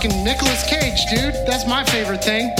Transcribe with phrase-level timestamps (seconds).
[0.00, 1.34] Fucking Nicolas Cage, dude.
[1.44, 2.52] That's my favorite thing.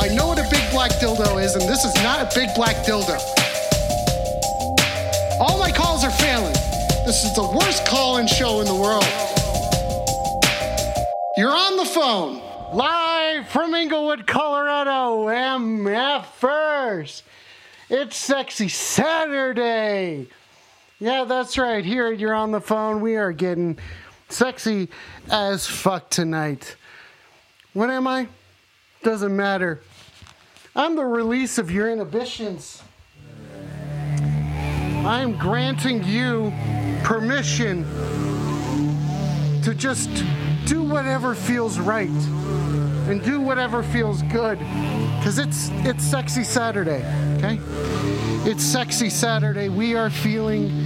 [0.00, 2.74] I know what a big black dildo is, and this is not a big black
[2.84, 3.20] dildo.
[5.38, 6.54] All my calls are failing.
[7.06, 9.06] This is the worst call in show in the world.
[11.36, 12.42] You're on the phone.
[12.76, 17.22] Live from Englewood, Colorado, MF First.
[17.88, 20.26] It's Sexy Saturday.
[20.98, 21.84] Yeah, that's right.
[21.84, 23.78] Here You're on the Phone, we are getting
[24.32, 24.88] sexy
[25.30, 26.76] as fuck tonight.
[27.72, 28.28] What am I?
[29.02, 29.82] Doesn't matter.
[30.74, 32.82] I'm the release of your inhibitions.
[35.04, 36.52] I'm granting you
[37.02, 37.84] permission
[39.62, 40.08] to just
[40.66, 44.58] do whatever feels right and do whatever feels good
[45.18, 47.04] because it's it's sexy saturday
[47.36, 47.58] okay
[48.48, 50.84] it's sexy saturday we are feeling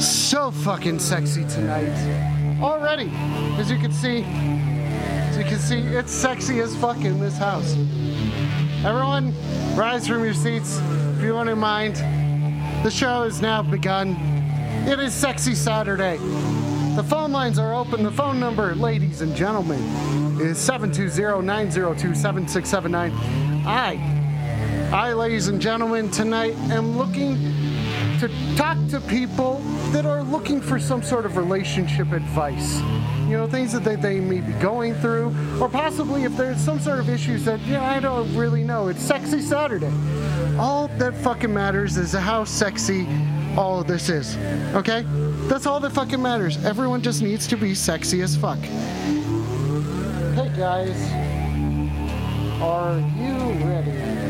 [0.00, 3.10] so fucking sexy tonight already.
[3.58, 7.76] As you can see as you can see it's sexy as fuck in this house.
[8.84, 9.34] Everyone
[9.76, 10.78] rise from your seats
[11.16, 11.96] if you don't mind.
[12.84, 14.16] The show has now begun.
[14.86, 16.16] It is sexy saturday.
[16.96, 18.02] The phone lines are open.
[18.02, 19.80] The phone number, ladies and gentlemen,
[20.40, 23.12] is 720-902-7679.
[23.64, 27.36] I, I, ladies and gentlemen, tonight am looking
[28.20, 29.60] to talk to people
[29.92, 32.78] that are looking for some sort of relationship advice.
[33.26, 36.78] You know, things that they, they may be going through, or possibly if there's some
[36.78, 38.88] sort of issues that, yeah, I don't really know.
[38.88, 39.90] It's Sexy Saturday.
[40.58, 43.06] All that fucking matters is how sexy
[43.56, 44.36] all this is.
[44.74, 45.06] Okay?
[45.48, 46.62] That's all that fucking matters.
[46.62, 48.58] Everyone just needs to be sexy as fuck.
[50.34, 51.10] Hey guys,
[52.60, 54.29] are you ready?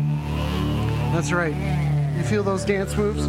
[1.12, 1.54] That's right.
[2.16, 3.28] You feel those dance moves?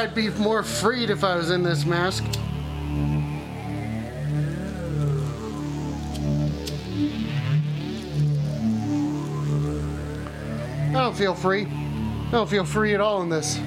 [0.00, 2.24] I'd be more freed if I was in this mask.
[10.88, 11.66] I don't feel free.
[11.66, 13.58] I don't feel free at all in this.
[13.58, 13.60] I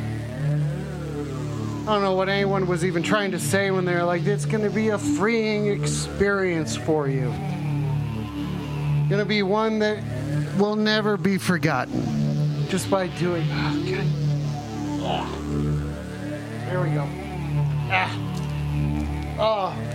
[1.85, 4.71] don't know what anyone was even trying to say when they were like, it's to
[4.71, 7.31] be a freeing experience for you.
[9.09, 10.03] To be one that
[10.57, 13.45] will never be forgotten just by doing.
[13.51, 15.42] Oh, God.
[16.73, 17.07] There we go.
[17.91, 18.09] Ah.
[19.37, 19.92] Oh.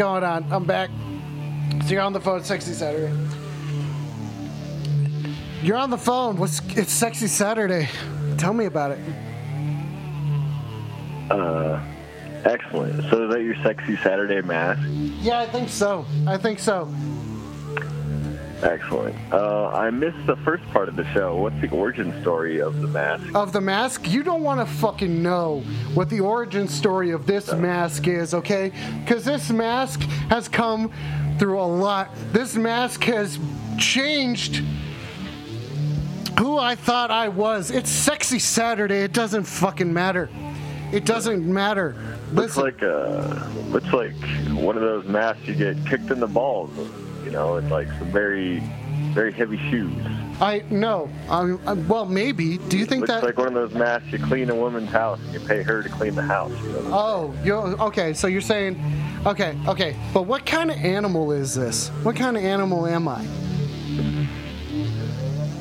[0.00, 0.50] Going on?
[0.50, 0.88] I'm back.
[1.82, 3.14] So you're on the phone, Sexy Saturday.
[5.62, 6.38] You're on the phone.
[6.38, 7.86] What's it's Sexy Saturday?
[8.38, 8.98] Tell me about it.
[11.30, 11.84] Uh,
[12.44, 13.10] excellent.
[13.10, 14.80] So is that your sexy Saturday mask?
[15.20, 16.06] Yeah, I think so.
[16.26, 16.88] I think so.
[18.62, 19.16] Excellent.
[19.32, 21.36] Uh, I missed the first part of the show.
[21.36, 23.34] What's the origin story of the mask?
[23.34, 25.60] Of the mask, you don't want to fucking know
[25.94, 28.72] what the origin story of this mask is, okay?
[29.00, 30.92] Because this mask has come
[31.38, 32.10] through a lot.
[32.32, 33.38] This mask has
[33.78, 34.62] changed
[36.38, 37.70] who I thought I was.
[37.70, 38.98] It's sexy Saturday.
[39.02, 40.28] It doesn't fucking matter.
[40.92, 41.94] It doesn't matter.
[42.32, 44.14] Looks Listen, like uh, looks like
[44.52, 46.70] one of those masks you get kicked in the balls.
[47.30, 48.58] You know, it's like some very,
[49.14, 49.94] very heavy shoes.
[50.40, 51.08] I no.
[51.28, 52.58] Uh, well, maybe.
[52.58, 53.22] Do you think Looks that?
[53.22, 55.88] like one of those masks you clean a woman's house and you pay her to
[55.88, 56.50] clean the house.
[56.50, 56.90] You know?
[56.90, 58.14] Oh, you okay?
[58.14, 58.82] So you're saying,
[59.26, 59.94] okay, okay.
[60.12, 61.90] But what kind of animal is this?
[62.02, 63.24] What kind of animal am I?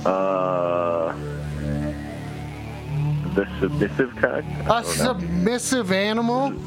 [0.09, 1.13] Uh,
[3.35, 4.43] the submissive kind.
[4.61, 4.81] A know.
[4.81, 6.49] submissive animal?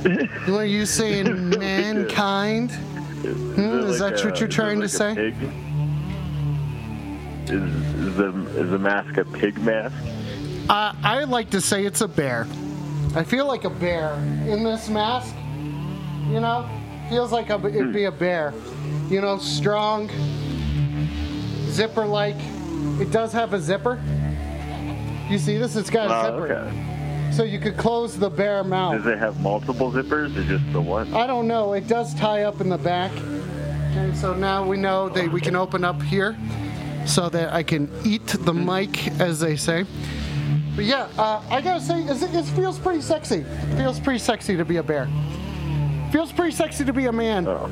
[0.00, 2.70] What are you saying, mankind?
[3.24, 5.14] Is, Hmm, is like that what you're trying to like a say?
[5.14, 5.34] pig?
[7.50, 7.74] Is,
[8.06, 8.28] is the
[8.60, 9.94] is the mask a pig mask?
[10.68, 12.46] Uh, I like to say it's a bear.
[13.14, 14.14] I feel like a bear
[14.46, 15.34] in this mask.
[16.28, 16.68] You know,
[17.08, 18.54] feels like a, it'd be a bear.
[19.08, 20.08] You know, strong,
[21.70, 22.36] zipper-like.
[23.00, 24.00] It does have a zipper.
[25.28, 25.74] You see this?
[25.76, 26.89] It's got a Oh, zipper, okay.
[27.32, 28.98] So you could close the bear mouth.
[28.98, 31.12] Does it have multiple zippers or just the one?
[31.14, 31.72] I don't know.
[31.74, 33.12] It does tie up in the back.
[33.96, 36.36] And so now we know that we can open up here
[37.06, 39.84] so that I can eat the mic, as they say.
[40.76, 43.38] But yeah, uh, I gotta say, it, it feels pretty sexy.
[43.40, 45.08] It feels pretty sexy to be a bear.
[46.12, 47.46] Feels pretty sexy to be a man.
[47.48, 47.68] Oh.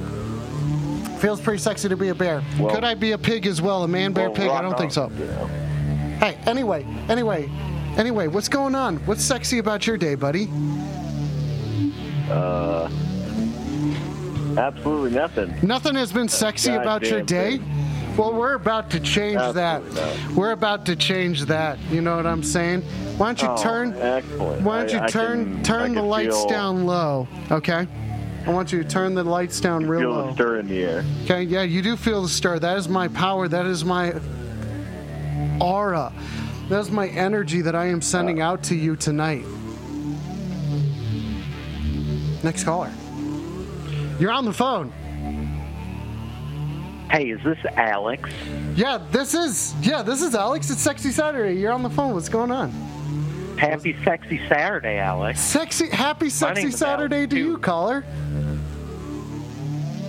[1.20, 2.42] Feels pretty sexy to be a bear.
[2.58, 3.82] Well- Could I be a pig as well?
[3.84, 4.48] A man bear Well, pig?
[4.48, 5.08] I don't think so.
[5.08, 5.46] know.
[6.20, 7.48] Hey, anyway, anyway,
[7.98, 8.96] anyway, what's going on?
[9.06, 10.48] What's sexy about your day, buddy?
[12.30, 12.88] Uh,
[14.56, 15.54] absolutely nothing.
[15.62, 17.58] Nothing has been sexy about your day.
[17.58, 19.82] Goddamn Well, we're about to change that.
[19.82, 21.78] Absolutely We're about to change that.
[21.90, 22.82] You know what I'm saying?
[23.16, 23.94] Why don't you Oh, turn?
[23.94, 24.62] excellent.
[24.62, 27.28] Why don't you I- I turn can- turn the lights feel- down low?
[27.50, 27.86] Okay.
[28.46, 30.32] I want you to turn the lights down real Feel the low.
[30.34, 31.04] stir in the air.
[31.24, 31.42] Okay.
[31.42, 32.58] Yeah, you do feel the stir.
[32.58, 33.46] That is my power.
[33.46, 34.14] That is my
[35.60, 36.12] aura.
[36.68, 39.44] That is my energy that I am sending out to you tonight.
[42.42, 42.92] Next caller.
[44.20, 44.90] You're on the phone.
[47.10, 48.30] Hey, is this Alex?
[48.74, 50.70] Yeah, this is yeah, this is Alex.
[50.70, 51.58] It's Sexy Saturday.
[51.58, 52.12] You're on the phone.
[52.12, 52.70] What's going on?
[53.56, 55.40] Happy Sexy Saturday, Alex.
[55.40, 57.44] Sexy, happy Sexy Saturday Alex, to too.
[57.44, 58.04] you, caller.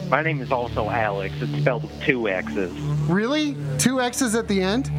[0.09, 1.35] My name is also Alex.
[1.39, 2.71] It's spelled with two X's.
[3.07, 3.55] Really?
[3.77, 4.91] Two X's at the end?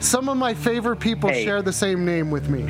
[0.00, 1.44] Some of my favorite people Hey.
[1.44, 2.62] share the same name with me.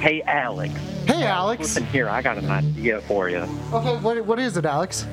[0.00, 0.74] Hey, Alex.
[1.06, 1.60] Hey, Alex.
[1.60, 3.38] Listen here, I got an idea for you.
[3.72, 5.06] Okay, what, what is it, Alex?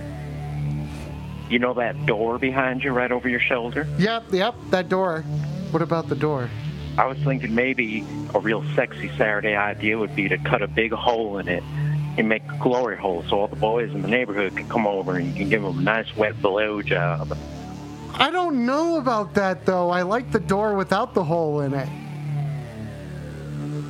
[1.50, 3.88] You know that door behind you right over your shoulder?
[3.98, 5.22] Yep, yep, that door.
[5.72, 6.50] What about the door?
[6.98, 10.92] I was thinking maybe a real sexy Saturday idea would be to cut a big
[10.92, 11.64] hole in it
[12.18, 15.16] and make a glory hole so all the boys in the neighborhood can come over
[15.18, 17.38] and you can give them a nice wet blowjob.
[18.20, 19.90] I don't know about that though.
[19.90, 21.90] I like the door without the hole in it.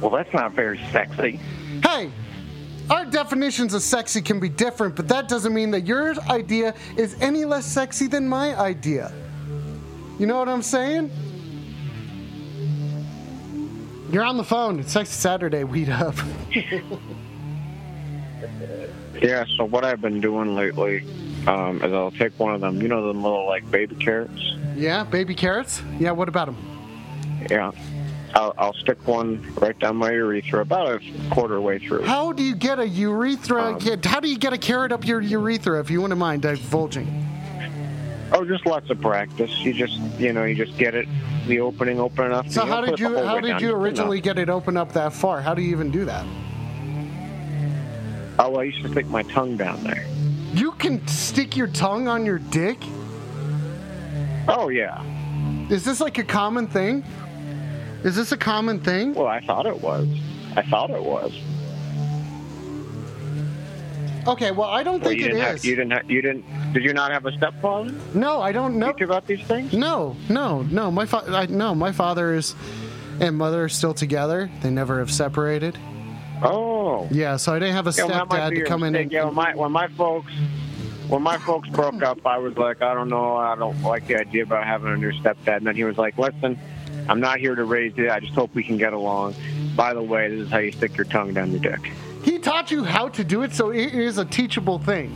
[0.01, 1.39] Well, that's not very sexy.
[1.83, 2.12] Hey,
[2.89, 7.15] our definitions of sexy can be different, but that doesn't mean that your idea is
[7.19, 9.12] any less sexy than my idea.
[10.19, 11.12] You know what I'm saying?
[14.12, 14.79] You're on the phone.
[14.79, 15.63] It's Sexy Saturday.
[15.63, 16.15] Weed up.
[19.21, 21.03] Yeah, so what I've been doing lately
[21.49, 24.55] um, is I'll take one of them, you know, them little like baby carrots.
[24.75, 25.81] yeah, baby carrots.
[25.97, 26.57] Yeah, what about them?
[27.49, 27.71] Yeah.
[28.35, 32.03] I'll, I'll stick one right down my urethra about a quarter way through.
[32.03, 33.73] How do you get a urethra?
[33.73, 35.79] Um, how do you get a carrot up your urethra?
[35.79, 37.25] If you wouldn't mind divulging.
[38.31, 39.49] Oh, just lots of practice.
[39.61, 41.07] You just, you know, you just get it,
[41.47, 42.51] the opening open enough.
[42.51, 44.93] So how did put it the you how did you originally get it open up
[44.93, 45.41] that far?
[45.41, 46.23] How do you even do that?
[48.37, 50.05] Oh, well, I used to stick my tongue down there.
[50.53, 52.77] You can stick your tongue on your dick?
[54.47, 55.03] Oh, yeah.
[55.69, 57.03] Is this like a common thing?
[58.03, 59.13] Is this a common thing?
[59.13, 60.07] Well, I thought it was.
[60.55, 61.33] I thought it was.
[64.27, 65.55] Okay, well I don't Well, think you it have.
[65.55, 65.65] is.
[65.65, 65.91] You didn't.
[65.91, 66.73] Have, you didn't.
[66.73, 67.91] Did you not have a stepfather?
[68.13, 68.91] No, I don't know.
[68.91, 69.73] Teach you about these things?
[69.73, 70.91] No, no, no.
[70.91, 72.53] My fa- I, no, my father is
[73.19, 74.49] and mother are still together.
[74.61, 75.77] They never have separated.
[76.41, 77.08] Oh.
[77.12, 79.12] Yeah, so I didn't have a Yeah, well, that might stepdad to come in and
[79.12, 80.31] Yeah, when my when my folks
[81.08, 84.15] when my folks broke up, I was like, I don't know, I don't like the
[84.19, 85.58] idea about having a new stepdad.
[85.58, 86.58] And then he was like, Listen,
[87.10, 88.10] I'm not here to raise you.
[88.12, 89.36] I just hope we can get along.
[89.75, 91.91] By the way, this is how you stick your tongue down your dick.
[92.24, 95.15] he taught you how to do it, so it is a teachable thing.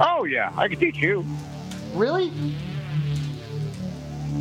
[0.00, 1.24] Oh yeah, I can teach you.
[1.94, 2.32] Really?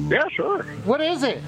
[0.07, 0.63] Yeah, sure.
[0.85, 1.41] What is it?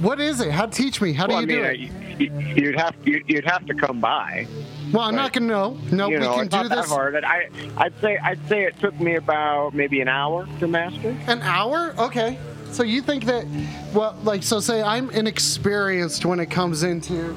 [0.00, 0.50] What is it?
[0.52, 1.12] How teach me?
[1.12, 1.90] How do well, you I do it?
[1.90, 4.46] uh, you- you'd have you'd, have to come by.
[4.92, 5.78] Well, I'm not gonna know.
[5.92, 6.88] No, you we can do this.
[6.88, 7.14] hard.
[7.24, 11.16] I I'd say I'd say it took me about maybe an hour to master.
[11.28, 11.94] An hour?
[11.98, 12.38] Okay.
[12.72, 13.46] So you think that,
[13.94, 17.32] well, like, so say I'm inexperienced when it comes into,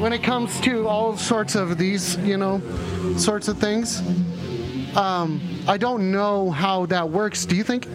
[0.00, 2.60] when it comes to all sorts of these, you know,
[3.16, 4.00] sorts of things.
[4.96, 7.46] Um, I don't know how that works.
[7.46, 7.86] Do you think,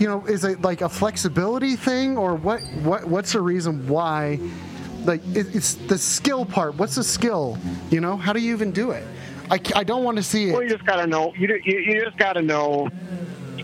[0.00, 2.60] you know, is it like a flexibility thing or what?
[2.82, 3.04] What?
[3.04, 4.40] What's the reason why?
[5.04, 6.74] Like, it, it's the skill part.
[6.76, 7.58] What's the skill?
[7.90, 9.06] You know, how do you even do it?
[9.50, 10.52] I, I don't want to see it.
[10.52, 11.34] Well, you just gotta know.
[11.34, 12.88] You you, you just gotta know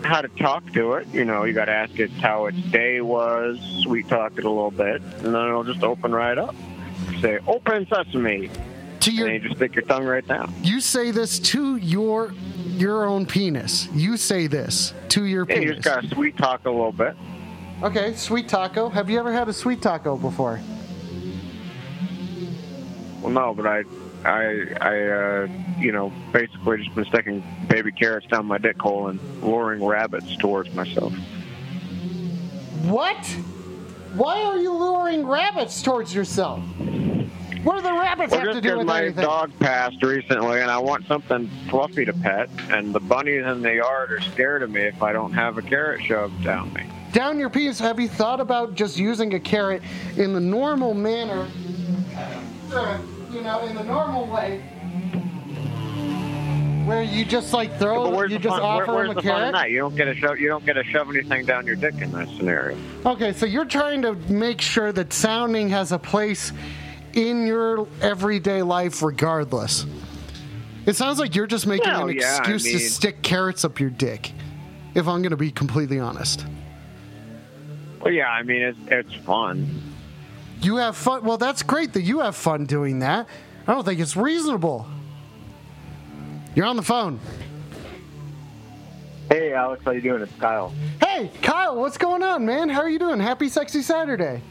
[0.03, 1.07] how to talk to it.
[1.07, 4.71] You know, you gotta ask it how its day was, sweet talk it a little
[4.71, 6.55] bit, and then it'll just open right up.
[7.21, 8.49] Say, "Open sesame,"
[8.99, 10.53] to and your then you just stick your tongue right down.
[10.61, 12.33] You say this to your
[12.75, 13.87] your own penis.
[13.93, 15.75] You say this to your Yeah, you penis.
[15.83, 17.15] just gotta sweet talk a little bit.
[17.83, 18.89] okay, sweet taco.
[18.89, 20.59] Have you ever had a sweet taco before?
[23.21, 23.83] Well, no, but I,
[24.23, 25.47] I, I, uh,
[25.79, 30.35] you know, basically just been sticking baby carrots down my dick hole and luring rabbits
[30.37, 31.13] towards myself.
[32.83, 33.17] What?
[34.13, 36.61] Why are you luring rabbits towards yourself?
[37.67, 39.25] What do the rabbits Well, have to just do with my anything?
[39.25, 43.73] dog passed recently, and I want something fluffy to pet, and the bunnies in the
[43.75, 46.83] yard are scared of me if I don't have a carrot shoved down me.
[47.11, 47.77] Down your piece.
[47.79, 49.81] Have you thought about just using a carrot
[50.15, 51.45] in the normal manner?
[52.73, 52.97] uh,
[53.33, 54.61] You know, in the normal way.
[56.85, 58.63] Where you just like throw, where's you the just fun?
[58.63, 59.71] offer where- them the a in carrot.
[59.71, 60.39] You don't get to shove.
[60.39, 62.77] You don't get to shove anything down your dick in that scenario.
[63.05, 66.53] Okay, so you're trying to make sure that sounding has a place
[67.17, 69.85] in your everyday life regardless.
[70.85, 73.79] It sounds like you're just making Well, an yeah, I excuse to stick carrots up
[73.79, 74.31] your dick,
[74.93, 76.45] if I'm going to be completely honest.
[77.99, 79.81] Well, yeah, I mean it's it's fun.
[80.61, 81.23] You have fun.
[81.23, 83.27] Well, that's great that you have fun doing that.
[83.67, 84.87] I don't think it's reasonable.
[86.55, 87.19] You're on the phone.
[89.29, 90.21] Hey, Alex, how you doing?
[90.21, 90.73] It's Kyle.
[91.01, 92.69] Hey, Kyle, what's going on, man?
[92.69, 93.19] How are you doing?
[93.19, 94.41] Happy Sexy Saturday.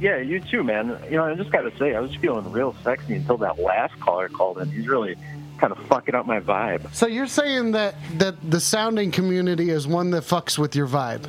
[0.00, 0.98] Yeah, you too, man.
[1.10, 3.98] You know, I just got to say, I was feeling real sexy until that last
[4.00, 4.70] caller called in.
[4.70, 5.16] He's really
[5.58, 6.92] kind of fucking up my vibe.
[6.94, 11.28] So you're saying that that the sounding community is one that fucks with your vibe?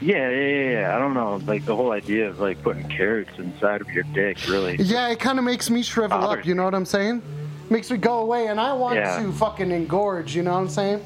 [0.00, 0.96] Yeah, yeah, yeah.
[0.96, 1.36] I don't know.
[1.46, 4.76] Like the whole idea of like putting carrots inside of your dick, really.
[4.76, 6.44] Yeah, it kind of makes me shrivel up.
[6.44, 7.22] You know what I'm saying?
[7.70, 9.22] Makes me go away, and I want Yeah.
[9.22, 10.34] to fucking engorge.
[10.34, 11.04] You know what I'm saying?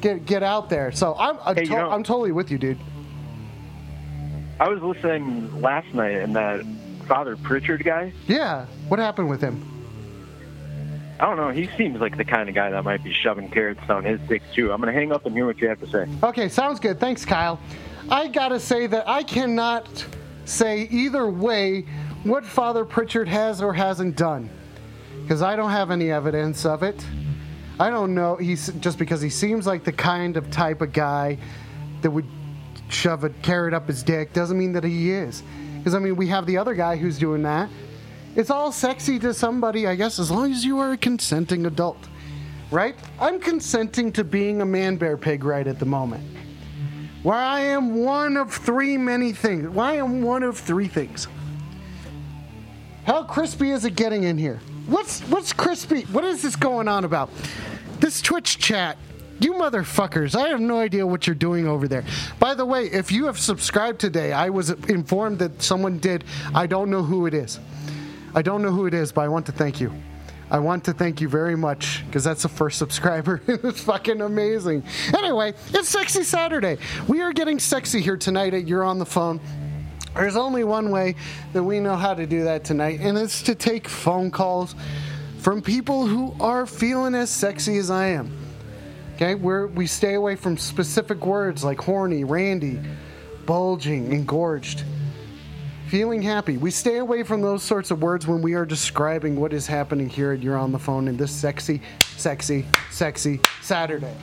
[0.00, 0.92] Get get out there.
[0.92, 2.78] So I'm I'm, Hey, you know- I'm totally with you, dude.
[4.60, 6.64] I was listening last night, and that
[7.06, 8.12] Father Pritchard guy.
[8.26, 8.66] Yeah.
[8.88, 9.64] What happened with him?
[11.20, 11.50] I don't know.
[11.50, 14.42] He seems like the kind of guy that might be shoving carrots down his dick
[14.54, 14.72] too.
[14.72, 16.06] I'm gonna hang up and hear what you have to say.
[16.22, 17.00] Okay, sounds good.
[17.00, 17.58] Thanks, Kyle.
[18.08, 20.06] I gotta say that I cannot
[20.44, 21.86] say either way
[22.22, 24.48] what Father Pritchard has or hasn't done
[25.22, 27.04] because I don't have any evidence of it.
[27.80, 28.36] I don't know.
[28.36, 31.38] He's just because he seems like the kind of type of guy
[32.02, 32.26] that would
[32.88, 35.42] shove a carrot up his dick doesn't mean that he is.
[35.78, 37.68] Because I mean, we have the other guy who's doing that.
[38.36, 41.98] It's all sexy to somebody, I guess, as long as you are a consenting adult.
[42.70, 42.94] right?
[43.20, 46.24] I'm consenting to being a man bear pig right at the moment.
[47.22, 49.68] Where I am one of three many things.
[49.68, 51.26] Why am I am one of three things.
[53.04, 54.60] How crispy is it getting in here?
[54.86, 56.02] What's what's crispy?
[56.02, 57.30] What is this going on about?
[58.00, 58.96] This Twitch chat.
[59.40, 62.04] You motherfuckers, I have no idea what you're doing over there.
[62.40, 66.24] By the way, if you have subscribed today, I was informed that someone did.
[66.54, 67.60] I don't know who it is.
[68.34, 69.92] I don't know who it is, but I want to thank you.
[70.50, 73.42] I want to thank you very much because that's the first subscriber.
[73.46, 74.82] it's fucking amazing.
[75.16, 76.78] Anyway, it's Sexy Saturday.
[77.06, 79.40] We are getting sexy here tonight at You're on the Phone.
[80.14, 81.14] There's only one way
[81.52, 84.74] that we know how to do that tonight, and it's to take phone calls
[85.38, 88.37] from people who are feeling as sexy as I am.
[89.20, 92.78] Okay, We're, we stay away from specific words like horny, randy,
[93.46, 94.84] bulging, engorged
[95.88, 96.56] feeling happy.
[96.56, 100.08] We stay away from those sorts of words when we are describing what is happening
[100.08, 101.82] here at You're on the Phone in this sexy,
[102.16, 104.14] sexy, sexy Saturday.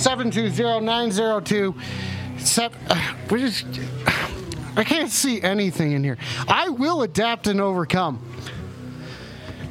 [0.00, 1.74] Seven two zero nine zero two.
[2.38, 3.66] Sep- uh, we just,
[4.74, 6.16] I can't see anything in here.
[6.48, 8.24] I will adapt and overcome.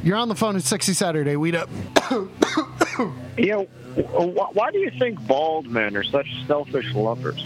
[0.03, 1.35] You're on the phone at Sexy Saturday.
[1.35, 1.69] Weed up.
[3.37, 3.63] You know,
[4.53, 7.41] why do you think bald men are such selfish lovers?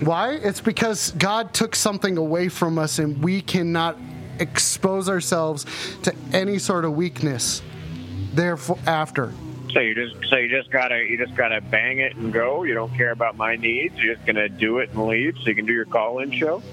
[0.00, 0.34] Why?
[0.34, 3.96] It's because God took something away from us and we cannot
[4.38, 5.64] expose ourselves
[6.02, 7.62] to any sort of weakness.
[8.34, 9.32] Therefore, after.
[9.78, 12.64] So you just so you just gotta you just gotta bang it and go.
[12.64, 13.94] You don't care about my needs.
[13.96, 16.64] You're just gonna do it and leave so you can do your call-in show.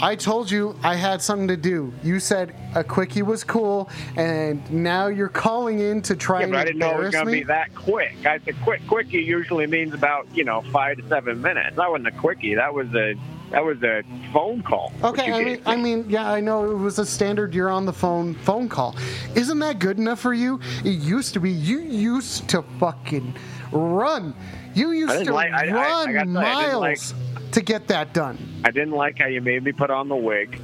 [0.00, 1.92] I told you I had something to do.
[2.02, 6.52] You said a quickie was cool, and now you're calling in to try Yeah, and
[6.54, 7.40] but I didn't know it was gonna me.
[7.40, 8.16] be that quick.
[8.24, 11.76] I said quick quickie usually means about you know five to seven minutes.
[11.76, 12.54] That wasn't a quickie.
[12.54, 13.14] That was a
[13.50, 14.92] that was a phone call.
[15.02, 17.92] Okay, I mean, I mean, yeah, I know it was a standard you're on the
[17.92, 18.96] phone phone call.
[19.34, 20.60] Isn't that good enough for you?
[20.84, 21.50] It used to be.
[21.50, 23.34] You used to fucking
[23.72, 24.34] run.
[24.74, 27.14] You used to like- I- I- I run gotta say, I didn't like- miles
[27.52, 28.38] to get that done.
[28.64, 30.60] I didn't like how you made me put on the wig,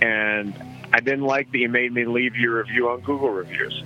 [0.00, 0.54] and
[0.92, 3.82] I didn't like that you made me leave your review on Google reviews.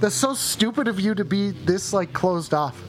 [0.00, 2.82] That's so stupid of you to be this like closed off.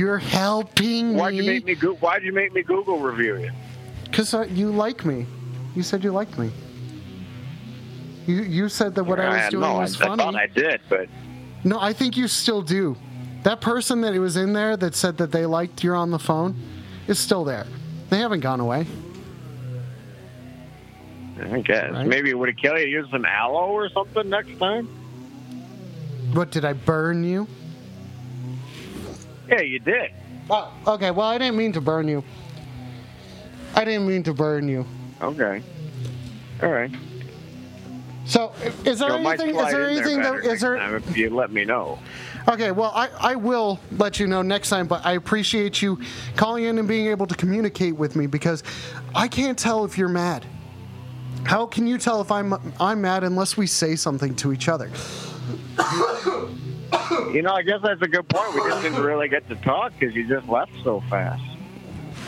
[0.00, 3.50] You're helping Why'd you me make me go- Why'd you make me Google review you?
[4.04, 5.26] because uh, you like me.
[5.76, 6.50] You said you liked me.
[8.26, 10.22] You you said that what I was doing no, was I, funny.
[10.22, 11.06] I thought I did, but
[11.64, 12.96] No, I think you still do.
[13.42, 16.56] That person that was in there that said that they liked you're on the phone
[17.06, 17.66] is still there.
[18.08, 18.86] They haven't gone away.
[21.42, 22.06] I guess Right.
[22.06, 24.86] maybe would it kill you to use some aloe or something next time?
[26.32, 27.46] What did I burn you?
[29.50, 30.12] Yeah, you did.
[30.48, 31.10] Oh, okay.
[31.10, 32.22] Well, I didn't mean to burn you.
[33.74, 34.84] I didn't mean to burn you.
[35.20, 35.62] Okay.
[36.62, 36.90] All right.
[38.26, 38.52] So,
[38.84, 39.58] is there might anything?
[39.58, 40.96] Is there in there anything that is there?
[40.96, 41.98] if you let me know.
[42.48, 46.00] Okay, well, I, I will let you know next time, but I appreciate you
[46.36, 48.62] calling in and being able to communicate with me because
[49.14, 50.46] I can't tell if you're mad.
[51.44, 54.90] How can you tell if I'm I'm mad unless we say something to each other?
[57.32, 58.54] You know, I guess that's a good point.
[58.54, 61.42] We just didn't really get to talk because you just left so fast.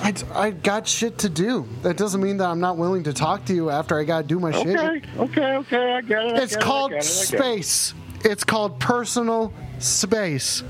[0.00, 1.66] I, I got shit to do.
[1.82, 4.38] That doesn't mean that I'm not willing to talk to you after I gotta do
[4.40, 4.76] my shit.
[4.78, 5.92] Okay, okay, okay.
[5.92, 6.34] I get it.
[6.34, 7.04] I It's get called it, it.
[7.04, 7.94] space.
[8.24, 10.62] It's called personal space.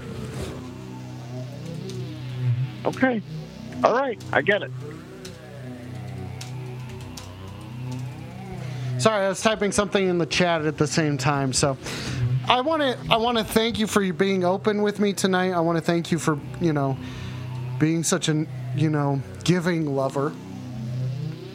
[2.85, 3.23] Okay.
[3.85, 4.71] All right, I get it.
[8.99, 11.53] Sorry, I was typing something in the chat at the same time.
[11.53, 11.77] So,
[12.49, 15.53] I want to I want to thank you for being open with me tonight.
[15.53, 16.97] I want to thank you for you know
[17.79, 20.33] being such an you know giving lover.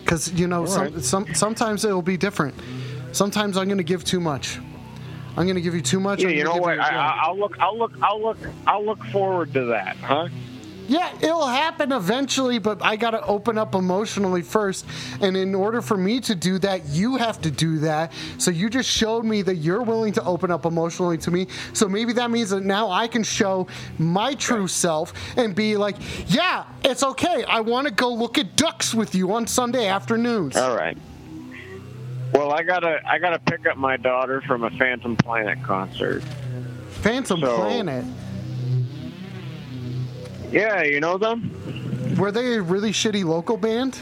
[0.04, 1.04] Because you know some, right.
[1.04, 2.56] some sometimes it'll be different.
[3.12, 4.58] Sometimes I'm going to give too much.
[5.36, 6.22] I'm going to give you too much.
[6.22, 6.76] Yeah, you know what?
[6.76, 7.60] You- I, I'll look.
[7.60, 7.92] I'll look.
[8.02, 8.38] I'll look.
[8.66, 10.30] I'll look forward to that, huh?
[10.88, 14.86] Yeah, it'll happen eventually, but I got to open up emotionally first.
[15.22, 18.14] And in order for me to do that, you have to do that.
[18.38, 21.48] So you just showed me that you're willing to open up emotionally to me.
[21.74, 25.96] So maybe that means that now I can show my true self and be like,
[26.28, 27.44] yeah, it's okay.
[27.44, 30.56] I want to go look at ducks with you on Sunday afternoons.
[30.56, 30.98] All right.
[32.34, 33.00] Well, I gotta.
[33.08, 36.22] I gotta pick up my daughter from a Phantom Planet concert.
[37.02, 38.06] Phantom so- Planet.
[40.52, 42.16] Yeah, you know them.
[42.18, 43.98] Were they a really shitty local band?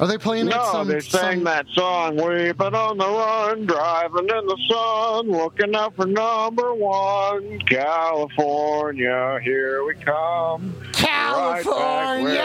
[0.00, 4.28] Are they playing No, some, they sang some- that song, Weeping on the Run, Driving
[4.28, 10.74] in the Sun, Looking out for number one, California, here we come.
[10.92, 12.42] California,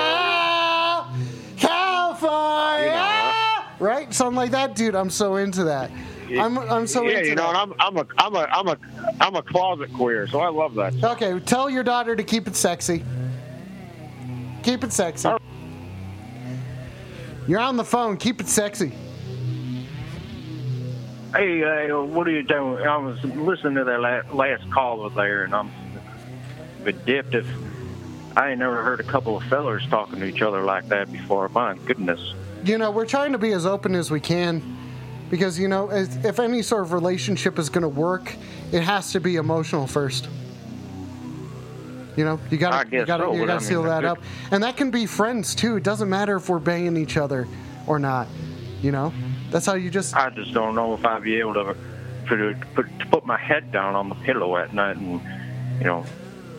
[1.58, 4.14] California, right?
[4.14, 4.94] Something like that, dude.
[4.94, 5.90] I'm so into that.
[6.38, 8.78] I'm I'm so yeah, into you know, and I'm I'm a I'm a I'm a
[9.22, 11.04] I'm a closet queer, so I love that.
[11.04, 13.04] Okay, tell your daughter to keep it sexy.
[14.64, 15.30] Keep it sexy.
[17.48, 18.18] You're on the phone.
[18.18, 18.92] Keep it sexy.
[21.34, 22.86] Hey, uh, what are you doing?
[22.86, 25.72] I was listening to that la- last caller there, and I'm
[26.84, 27.48] but dipped if
[28.36, 31.50] I ain't never heard a couple of fellers talking to each other like that before.
[31.50, 32.34] My goodness.
[32.64, 34.62] You know, we're trying to be as open as we can
[35.30, 38.34] because, you know, if any sort of relationship is going to work,
[38.72, 40.28] it has to be emotional first.
[42.16, 44.20] You know, you gotta, you gotta, so, you gotta I mean, seal that up,
[44.52, 45.78] and that can be friends too.
[45.78, 47.48] It doesn't matter if we're banging each other
[47.88, 48.28] or not.
[48.82, 49.14] You know,
[49.52, 50.16] that's how you just.
[50.18, 51.78] I just don't know if I'd be able to
[52.26, 52.40] put,
[52.76, 55.22] put, to put my head down on the pillow at night and,
[55.80, 56.04] you know,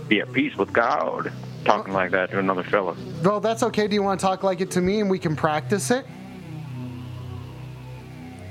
[0.08, 1.30] be at peace with God
[1.64, 2.96] talking like that to another fella.
[3.22, 3.86] Well, that's okay.
[3.86, 6.06] Do you want to talk like it to me, and we can practice it?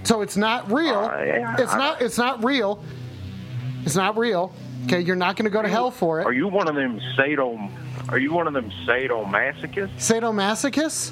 [0.04, 0.96] So it's not real.
[1.00, 2.02] Uh, yeah, it's I- not.
[2.02, 2.84] It's not real.
[3.86, 4.54] It's not real.
[4.86, 6.26] Okay, you're not going to go to hell for it.
[6.26, 7.60] Are you one of them sado?
[8.10, 9.96] Are you one of them sadomasochists?
[9.98, 11.12] Sadomasochist?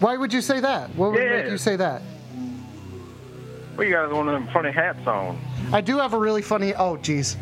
[0.00, 0.90] Why would you say that?
[0.96, 2.02] What would make you say that?
[3.76, 5.40] Well, you got one of them funny hats on.
[5.72, 6.74] I do have a really funny.
[6.74, 7.36] Oh, geez.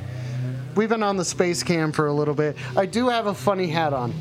[0.77, 2.57] We've been on the space cam for a little bit.
[2.77, 4.15] I do have a funny hat on.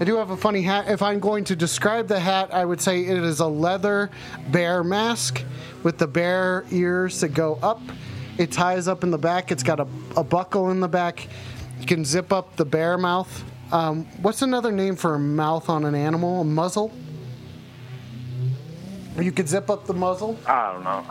[0.00, 0.88] I do have a funny hat.
[0.88, 4.10] If I'm going to describe the hat, I would say it is a leather
[4.48, 5.44] bear mask
[5.82, 7.80] with the bear ears that go up.
[8.38, 9.52] It ties up in the back.
[9.52, 11.28] It's got a, a buckle in the back.
[11.80, 13.44] You can zip up the bear mouth.
[13.70, 16.40] Um, what's another name for a mouth on an animal?
[16.40, 16.92] A muzzle?
[19.18, 20.38] You could zip up the muzzle.
[20.46, 21.04] I don't know.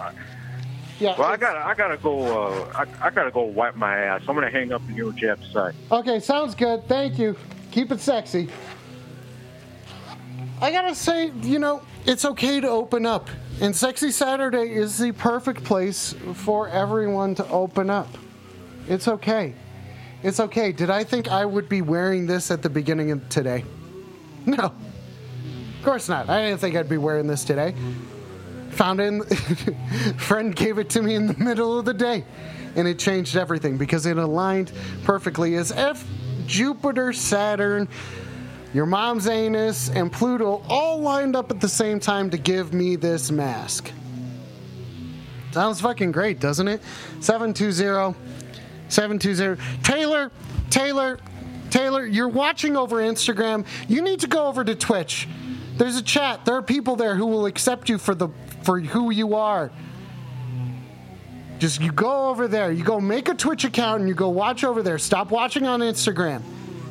[0.99, 1.17] Yeah.
[1.17, 2.45] Well, I gotta, I gotta go.
[2.45, 4.21] Uh, I, I gotta go wipe my ass.
[4.27, 5.77] I'm gonna hang up and hear what you have to say.
[5.91, 6.87] Okay, sounds good.
[6.87, 7.35] Thank you.
[7.71, 8.49] Keep it sexy.
[10.61, 13.29] I gotta say, you know, it's okay to open up.
[13.61, 18.07] And Sexy Saturday is the perfect place for everyone to open up.
[18.87, 19.55] It's okay.
[20.21, 20.71] It's okay.
[20.71, 23.65] Did I think I would be wearing this at the beginning of today?
[24.45, 24.65] No.
[24.65, 26.29] Of course not.
[26.29, 27.73] I didn't think I'd be wearing this today.
[28.71, 29.23] Found it in,
[30.17, 32.23] friend gave it to me in the middle of the day.
[32.75, 34.71] And it changed everything because it aligned
[35.05, 36.05] perfectly as if
[36.45, 37.87] Jupiter, Saturn,
[38.73, 42.95] your mom's anus, and Pluto all lined up at the same time to give me
[42.95, 43.91] this mask.
[45.51, 46.81] Sounds fucking great, doesn't it?
[47.19, 48.17] 720
[48.87, 49.61] 720.
[49.83, 50.31] Taylor,
[50.69, 51.19] Taylor,
[51.69, 53.65] Taylor, you're watching over Instagram.
[53.87, 55.27] You need to go over to Twitch.
[55.77, 56.45] There's a chat.
[56.45, 58.29] There are people there who will accept you for the
[58.63, 59.71] for who you are.
[61.59, 62.71] Just you go over there.
[62.71, 64.97] You go make a Twitch account and you go watch over there.
[64.97, 66.41] Stop watching on Instagram.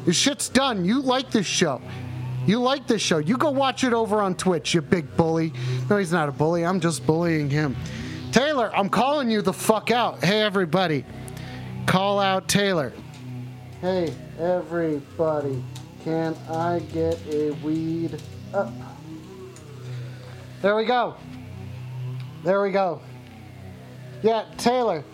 [0.05, 0.85] This shit's done.
[0.85, 1.81] You like this show.
[2.47, 3.19] You like this show.
[3.19, 5.53] You go watch it over on Twitch, you big bully.
[5.89, 6.65] No, he's not a bully.
[6.65, 7.77] I'm just bullying him.
[8.33, 10.25] Taylor, I'm calling you the fuck out.
[10.25, 11.05] Hey, everybody.
[11.87, 12.93] Call out Taylor.
[13.81, 15.63] Hey, everybody.
[16.05, 18.21] Can I get a weed
[18.55, 18.73] up?
[20.63, 21.17] There we go.
[22.43, 23.01] There we go.
[24.23, 25.05] Yeah, Taylor.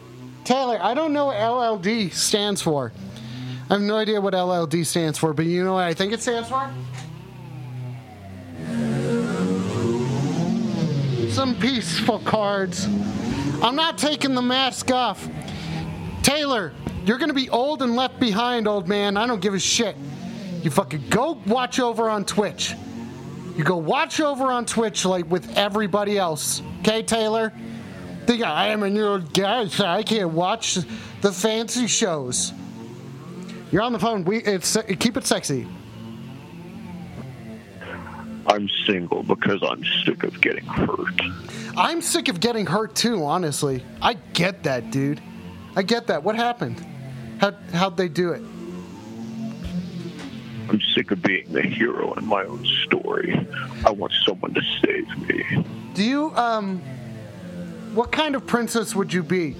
[0.44, 2.92] Taylor, I don't know what LLD stands for.
[3.68, 6.22] I have no idea what LLD stands for, but you know what I think it
[6.22, 6.70] stands for?
[11.32, 12.86] Some peaceful cards.
[13.62, 15.28] I'm not taking the mask off.
[16.22, 16.72] Taylor,
[17.04, 19.16] you're gonna be old and left behind, old man.
[19.16, 19.96] I don't give a shit.
[20.62, 22.74] You fucking go watch over on Twitch.
[23.56, 26.62] You go watch over on Twitch like with everybody else.
[26.80, 27.52] Okay, Taylor?
[28.26, 30.78] Think I am a new guy, so I can't watch
[31.20, 32.52] the fancy shows.
[33.76, 34.24] You're on the phone.
[34.24, 35.68] We it's keep it sexy.
[38.46, 41.20] I'm single because I'm sick of getting hurt.
[41.76, 43.84] I'm sick of getting hurt too, honestly.
[44.00, 45.20] I get that, dude.
[45.76, 46.22] I get that.
[46.22, 46.82] What happened?
[47.38, 48.40] How how'd they do it?
[50.70, 53.46] I'm sick of being the hero in my own story.
[53.84, 55.66] I want someone to save me.
[55.92, 56.78] Do you um
[57.92, 59.54] what kind of princess would you be?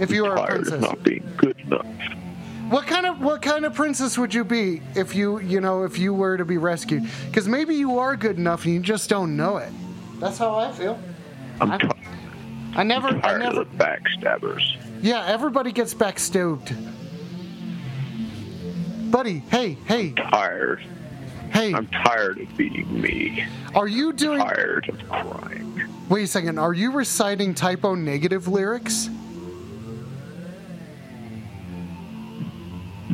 [0.00, 0.80] If you were a princess.
[0.80, 1.86] not being good enough.
[2.70, 5.98] What kind of what kind of princess would you be if you you know if
[5.98, 7.04] you were to be rescued?
[7.26, 9.72] Because maybe you are good enough and you just don't know it.
[10.18, 10.98] That's how I feel.
[11.60, 11.80] I'm I-
[12.74, 14.62] I never I tired never of the backstabbers.
[15.02, 16.74] Yeah, everybody gets backstabbed.
[19.10, 20.82] Buddy, hey, hey, Tired.
[21.52, 23.44] Hey, I'm tired of being me.
[23.74, 24.38] are you doing?
[24.38, 25.82] Tired of crying.
[26.08, 26.58] Wait a second.
[26.58, 29.10] Are you reciting Type O Negative lyrics?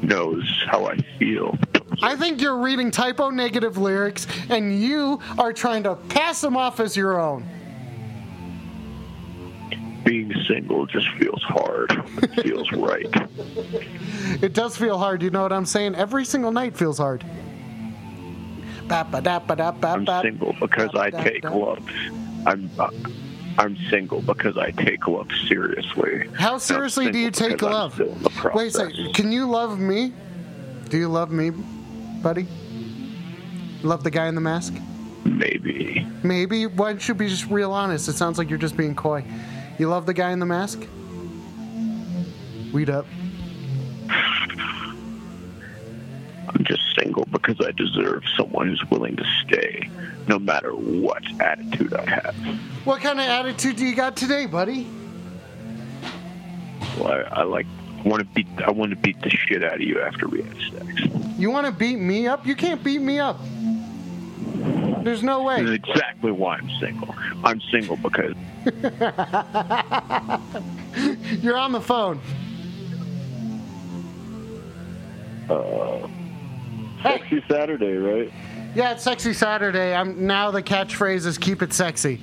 [0.09, 1.59] Knows how I feel.
[2.01, 6.57] I think you're reading Type O Negative lyrics, and you are trying to pass them
[6.57, 7.47] off as your own.
[10.07, 11.93] Being single just feels hard.
[12.23, 13.07] It feels right.
[14.43, 15.23] It does feel hard.
[15.23, 15.95] You know what I'm saying?
[15.95, 17.23] Every single night feels hard.
[19.85, 21.87] I'm single because I take love.
[22.47, 22.89] I'm uh,
[23.59, 26.29] I'm single because I take love seriously.
[26.35, 27.95] How seriously do you take love?
[27.95, 29.15] still in the Wait a second.
[29.15, 30.13] Can you love me?
[30.89, 32.47] Do you love me, buddy?
[33.83, 34.75] Love the guy in the mask?
[35.25, 36.07] Maybe.
[36.23, 36.67] Maybe.
[36.67, 38.09] Why don't you be just real honest?
[38.09, 39.25] It sounds like you're just being coy.
[39.77, 40.87] You love the guy in the mask?
[42.73, 43.07] Weed up.
[46.49, 49.91] I'm just single because I deserve someone who's willing to stay,
[50.29, 52.35] no matter what attitude I have.
[52.85, 54.87] What kind of attitude do you got today, buddy?
[56.99, 57.67] Well, I, I like
[57.99, 60.43] I want to beat I want to beat the shit out of you after we
[60.43, 60.87] have sex.
[61.39, 62.47] You want to beat me up?
[62.47, 63.39] You can't beat me up.
[65.05, 65.75] There's no This is way.
[65.77, 67.15] exactly why I'm single.
[67.45, 68.35] I'm single because
[71.43, 72.21] You're on the phone.
[75.49, 76.07] Uh.
[77.03, 78.33] Sexy Saturday, right?
[78.79, 79.93] Yeah, it's sexy Saturday.
[79.93, 82.21] I'm now the catchphrase is keep it sexy.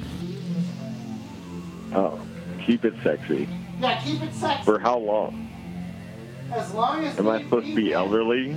[1.94, 2.18] Oh,
[2.66, 3.50] keep it sexy.
[3.82, 4.64] Yeah, keep it sexy.
[4.64, 5.50] For how long?
[6.54, 8.56] As long as Am I supposed to be elderly?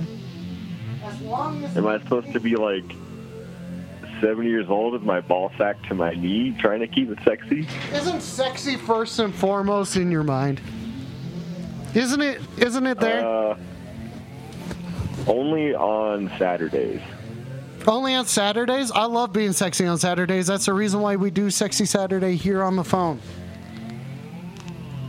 [1.03, 2.85] As long as Am I supposed to be like
[4.21, 7.67] seven years old with my ball sack to my knee, trying to keep it sexy?
[7.91, 10.61] Isn't sexy first and foremost in your mind?
[11.93, 12.39] Isn't it?
[12.59, 13.25] Isn't it there?
[13.25, 13.57] Uh,
[15.27, 17.01] only on Saturdays.
[17.87, 18.91] Only on Saturdays?
[18.91, 20.47] I love being sexy on Saturdays.
[20.47, 23.19] That's the reason why we do Sexy Saturday here on the phone.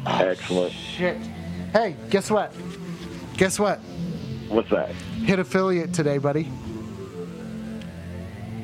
[0.06, 0.72] Excellent.
[0.72, 1.16] Shit.
[1.72, 2.54] Hey, guess what?
[3.36, 3.78] Guess what?
[4.48, 4.90] What's that?
[5.24, 6.50] Hit affiliate today, buddy.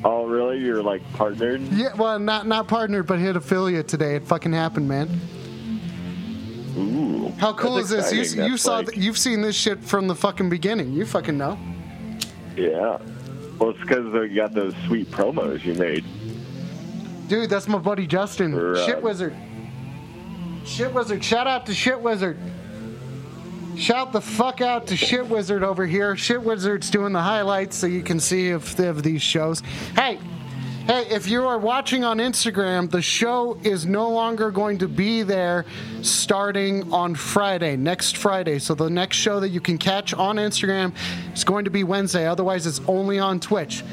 [0.03, 0.59] Oh, really?
[0.59, 1.61] You're like partnered?
[1.61, 4.15] Yeah, well, not not partnered, but hit affiliate today.
[4.15, 5.09] It fucking happened, man.
[6.77, 7.29] Ooh.
[7.37, 8.11] How cool is this?
[8.35, 10.93] You, you saw like- that you've seen this shit from the fucking beginning.
[10.93, 11.57] You fucking know.
[12.55, 12.99] Yeah.
[13.59, 16.05] Well, it's because you got those sweet promos you made.
[17.27, 18.55] Dude, that's my buddy Justin.
[18.55, 18.77] Right.
[18.77, 19.35] Uh, Shit Wizard.
[20.65, 21.23] Shit Wizard.
[21.23, 22.37] Shout out to Shit Wizard.
[23.75, 26.15] Shout the fuck out to Shit Wizard over here.
[26.15, 29.61] Shit Wizard's doing the highlights so you can see if they have these shows.
[29.95, 30.19] Hey,
[30.87, 35.21] hey, if you are watching on Instagram, the show is no longer going to be
[35.21, 35.65] there
[36.01, 38.57] starting on Friday, next Friday.
[38.57, 40.93] So the next show that you can catch on Instagram
[41.33, 42.25] is going to be Wednesday.
[42.25, 43.83] Otherwise, it's only on Twitch.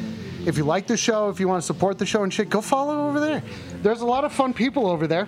[0.46, 2.61] If you like the show, if you want to support the show and shit, go
[2.61, 3.42] follow over there.
[3.83, 5.26] There's a lot of fun people over there.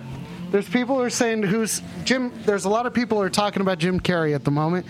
[0.51, 2.31] There's people who are saying who's Jim.
[2.45, 4.85] There's a lot of people who are talking about Jim Carrey at the moment.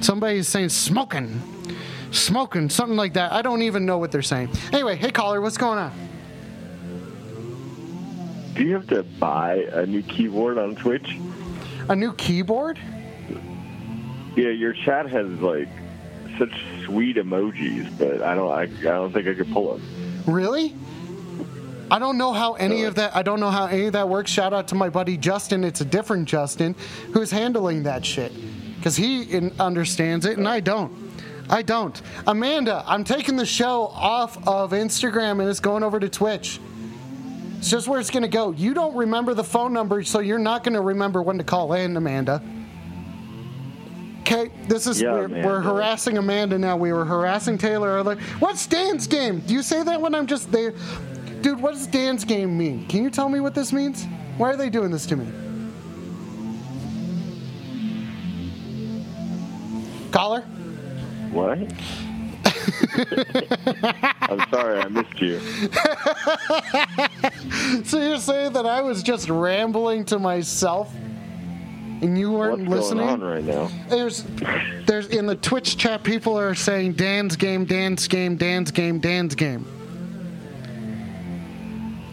[0.00, 1.42] Somebody's saying smoking,
[2.10, 3.32] smoking, something like that.
[3.32, 4.50] I don't even know what they're saying.
[4.72, 5.92] Anyway, hey caller, what's going on?
[8.54, 11.16] Do you have to buy a new keyboard on Twitch?
[11.88, 12.78] A new keyboard?
[14.36, 15.68] Yeah, your chat has like
[16.38, 16.52] such
[16.84, 18.50] sweet emojis, but I don't.
[18.50, 20.24] I, I don't think I could pull them.
[20.26, 20.74] Really?
[21.90, 23.16] I don't know how any uh, of that.
[23.16, 24.30] I don't know how any of that works.
[24.30, 25.64] Shout out to my buddy Justin.
[25.64, 26.74] It's a different Justin
[27.12, 28.32] who's handling that shit
[28.76, 31.07] because he understands it and I don't.
[31.50, 32.00] I don't.
[32.26, 36.60] Amanda, I'm taking the show off of Instagram and it's going over to Twitch.
[37.58, 38.52] It's just where it's going to go.
[38.52, 41.72] You don't remember the phone number, so you're not going to remember when to call
[41.72, 42.42] in, Amanda.
[44.20, 46.76] Okay, this is Yeah, we're, we're harassing Amanda now.
[46.76, 48.20] We were harassing Taylor earlier.
[48.38, 49.40] What's Dan's game?
[49.40, 50.74] Do you say that when I'm just there?
[51.40, 52.86] Dude, what does Dan's game mean?
[52.88, 54.06] Can you tell me what this means?
[54.36, 55.26] Why are they doing this to me?
[60.12, 60.44] Caller?
[61.30, 61.58] What?
[64.22, 65.40] I'm sorry, I missed you.
[67.84, 70.92] So you're saying that I was just rambling to myself
[72.02, 73.06] and you weren't What's listening?
[73.06, 73.70] going on right now?
[73.88, 74.24] There's,
[74.86, 79.34] there's in the Twitch chat, people are saying Dan's game, Dan's game, Dan's game, Dan's
[79.34, 79.66] game.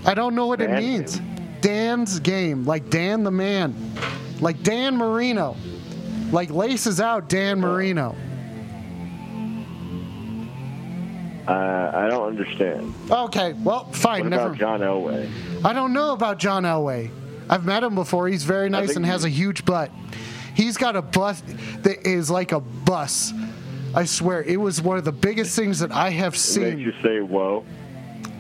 [0.06, 1.20] I don't know what it means.
[1.62, 3.74] Dan's game, like Dan the man,
[4.40, 5.56] like Dan Marino,
[6.32, 7.68] like laces out Dan oh.
[7.68, 8.16] Marino.
[11.48, 12.94] Uh, I don't understand.
[13.10, 14.46] Okay, well, fine, What never.
[14.48, 15.30] about John Elway?
[15.64, 17.12] I don't know about John Elway.
[17.50, 18.28] I've met him before.
[18.28, 19.92] He's very nice and has a huge butt.
[20.56, 21.42] He's got a butt
[21.84, 23.32] that is like a bus
[23.96, 26.80] I swear, it was one of the biggest things that I have makes seen.
[26.80, 27.64] you say, "Whoa!"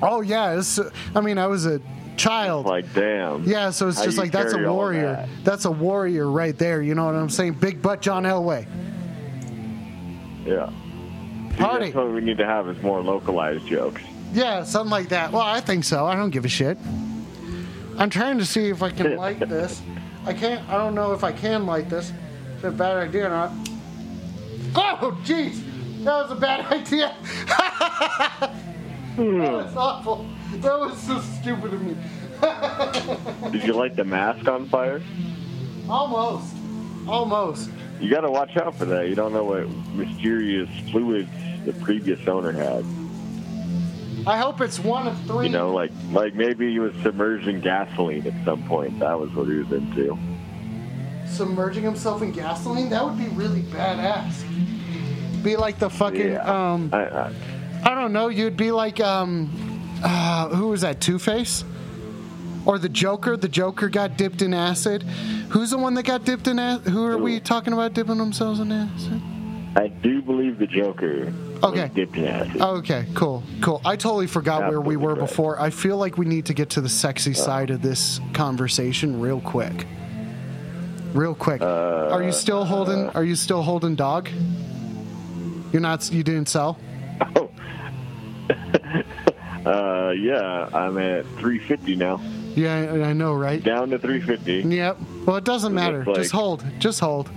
[0.01, 0.81] Oh yeah, it's,
[1.15, 1.79] I mean, I was a
[2.17, 2.65] child.
[2.65, 3.45] Like, damn.
[3.45, 5.13] Yeah, so it's How just like that's a warrior.
[5.13, 5.29] that?
[5.45, 6.81] That's a warrior right there.
[6.81, 7.53] You know what I'm saying?
[7.53, 8.67] Big butt John Elway.
[10.45, 10.69] Yeah.
[11.57, 11.85] Party.
[11.85, 14.01] That's what we need to have is more localized jokes.
[14.33, 15.31] Yeah, something like that.
[15.31, 16.05] Well, I think so.
[16.05, 16.77] I don't give a shit.
[17.97, 19.81] I'm trying to see if I can light this.
[20.25, 20.67] I can't.
[20.69, 22.11] I don't know if I can light this.
[22.57, 23.51] Is that a bad idea or not?
[24.77, 25.63] Oh, jeez,
[26.03, 27.09] that was a bad idea.
[29.15, 29.39] Hmm.
[29.39, 30.25] that was awful.
[30.55, 31.95] That was so stupid of me.
[33.51, 35.01] Did you light the mask on fire?
[35.87, 36.53] Almost.
[37.07, 37.69] Almost.
[37.99, 39.07] You got to watch out for that.
[39.07, 41.29] You don't know what mysterious fluids
[41.65, 42.83] the previous owner had.
[44.27, 45.45] I hope it's one of three.
[45.47, 48.99] You know, like like maybe he was submerging gasoline at some point.
[48.99, 50.17] That was what he was into.
[51.27, 52.89] submerging himself in gasoline.
[52.89, 54.43] That would be really badass.
[55.43, 56.71] Be like the fucking Yeah.
[56.73, 56.89] um.
[56.91, 57.33] I, I,
[57.85, 58.29] I don't know.
[58.29, 59.51] You'd be like um,
[60.03, 60.99] uh, who was that?
[61.01, 61.63] Two Face,
[62.65, 63.37] or the Joker?
[63.37, 65.03] The Joker got dipped in acid.
[65.49, 66.91] Who's the one that got dipped in acid?
[66.91, 69.21] Who are we talking about dipping themselves in acid?
[69.77, 71.89] I do believe the Joker Okay.
[71.93, 72.61] dipped in acid.
[72.61, 73.81] Okay, cool, cool.
[73.83, 75.19] I totally forgot where we were right.
[75.19, 75.59] before.
[75.59, 77.35] I feel like we need to get to the sexy uh.
[77.35, 79.85] side of this conversation real quick.
[81.13, 81.61] Real quick.
[81.61, 83.07] are you still uh, holding?
[83.07, 83.11] Uh.
[83.15, 84.29] Are you still holding dog?
[85.71, 86.09] You're not.
[86.11, 86.79] You didn't sell.
[87.35, 87.49] Oh.
[89.65, 92.21] uh, yeah, I'm at 350 now.
[92.55, 93.61] Yeah, I I know, right?
[93.63, 94.69] Down to 350.
[94.75, 94.97] Yep.
[95.25, 96.05] Well, it doesn't It matter.
[96.05, 96.63] looks Just hold.
[96.79, 97.29] Just hold.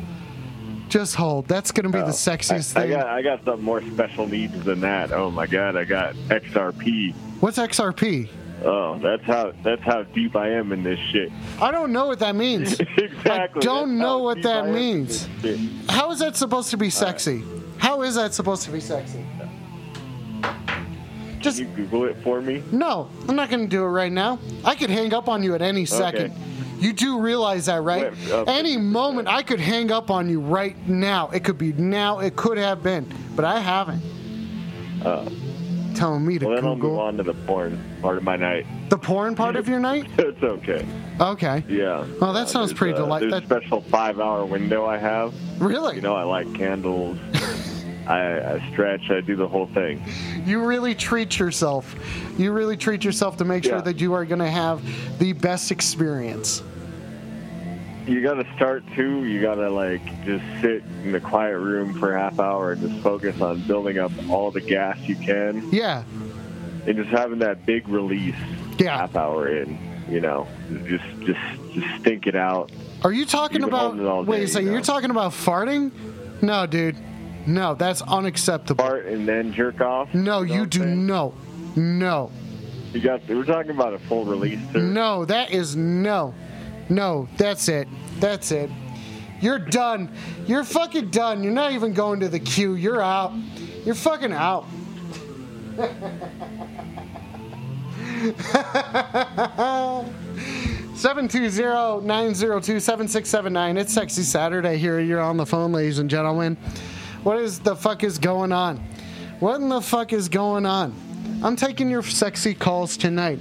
[0.88, 1.46] Just hold.
[1.48, 2.96] That's gonna be the sexiest Oh, I, I thing.
[2.98, 5.12] got I got some more special needs than that.
[5.12, 7.14] Oh my god, I got XRP.
[7.40, 8.28] What's XRP?
[8.64, 11.30] Oh, that's how that's how deep I am in this shit.
[11.60, 12.80] I don't know what that means.
[12.96, 13.30] exactly.
[13.30, 15.28] I don't that's know what that I means.
[15.88, 17.44] How is that supposed to be sexy?
[17.76, 19.24] How is that supposed to be sexy?
[21.40, 22.62] Just Can you Google it for me?
[22.72, 23.08] no.
[23.28, 24.38] I'm not gonna do it right now.
[24.64, 26.34] I could hang up on you at any second.
[26.80, 28.12] You do realize that, right?
[28.30, 31.28] Uh, Any moment I could hang up on you right now.
[31.30, 32.20] It could be now.
[32.20, 34.00] It could have been, but I haven't.
[35.94, 38.36] Telling me to Uh, Well, then I'll move on to the porn part of my
[38.36, 38.66] night.
[38.90, 40.06] the porn part of your night.
[40.18, 40.86] it's okay.
[41.20, 41.64] Okay.
[41.68, 42.04] Yeah.
[42.20, 43.30] Well, that sounds pretty delightful.
[43.30, 45.34] deli- There's a special five-hour window I have.
[45.60, 45.96] Really?
[45.96, 47.18] You know, I like candles.
[48.08, 49.10] I, I stretch.
[49.10, 50.02] I do the whole thing.
[50.46, 51.94] You really treat yourself.
[52.38, 53.80] You really treat yourself to make sure Yeah.
[53.82, 54.80] that you are going to have
[55.18, 56.62] the best experience.
[58.06, 59.24] You got to start too.
[59.26, 62.80] You got to like just sit in the quiet room for a half hour and
[62.88, 66.04] just focus on building up all the gas you can, Yeah.
[66.86, 68.34] and just having that big release
[68.78, 68.96] Yeah.
[68.96, 69.78] half hour in.
[70.08, 70.46] You know,
[70.86, 71.38] just just
[71.74, 72.72] just stink it out.
[73.04, 74.00] Are you talking about?
[74.00, 74.68] all wait day, a second.
[74.68, 75.90] you You're talking about farting?
[76.40, 76.96] No, dude.
[77.48, 78.84] No, that's unacceptable.
[78.84, 80.12] Fart and then jerk off.
[80.12, 81.32] No, know you do no,
[81.76, 82.30] no,
[82.92, 83.26] You got.
[83.26, 84.60] We're talking about a full release.
[84.70, 84.80] Sir.
[84.80, 85.24] no.
[85.24, 86.34] That is no,
[86.90, 87.26] no.
[87.38, 87.88] That's it.
[88.20, 88.68] That's it.
[89.40, 90.12] You're done.
[90.46, 91.42] You're fucking done.
[91.42, 92.74] You're not even going to the queue.
[92.74, 93.32] You're out.
[93.86, 94.66] You're fucking out.
[100.94, 103.78] Seven two zero nine zero two seven six seven nine.
[103.78, 105.00] It's sexy Saturday here.
[105.00, 106.58] You're on the phone, ladies and gentlemen.
[107.22, 108.78] What is the fuck is going on?
[109.40, 110.94] What in the fuck is going on?
[111.42, 113.38] I'm taking your sexy calls tonight.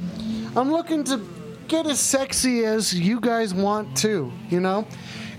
[0.55, 1.21] I'm looking to
[1.67, 4.87] get as sexy as you guys want to, you know?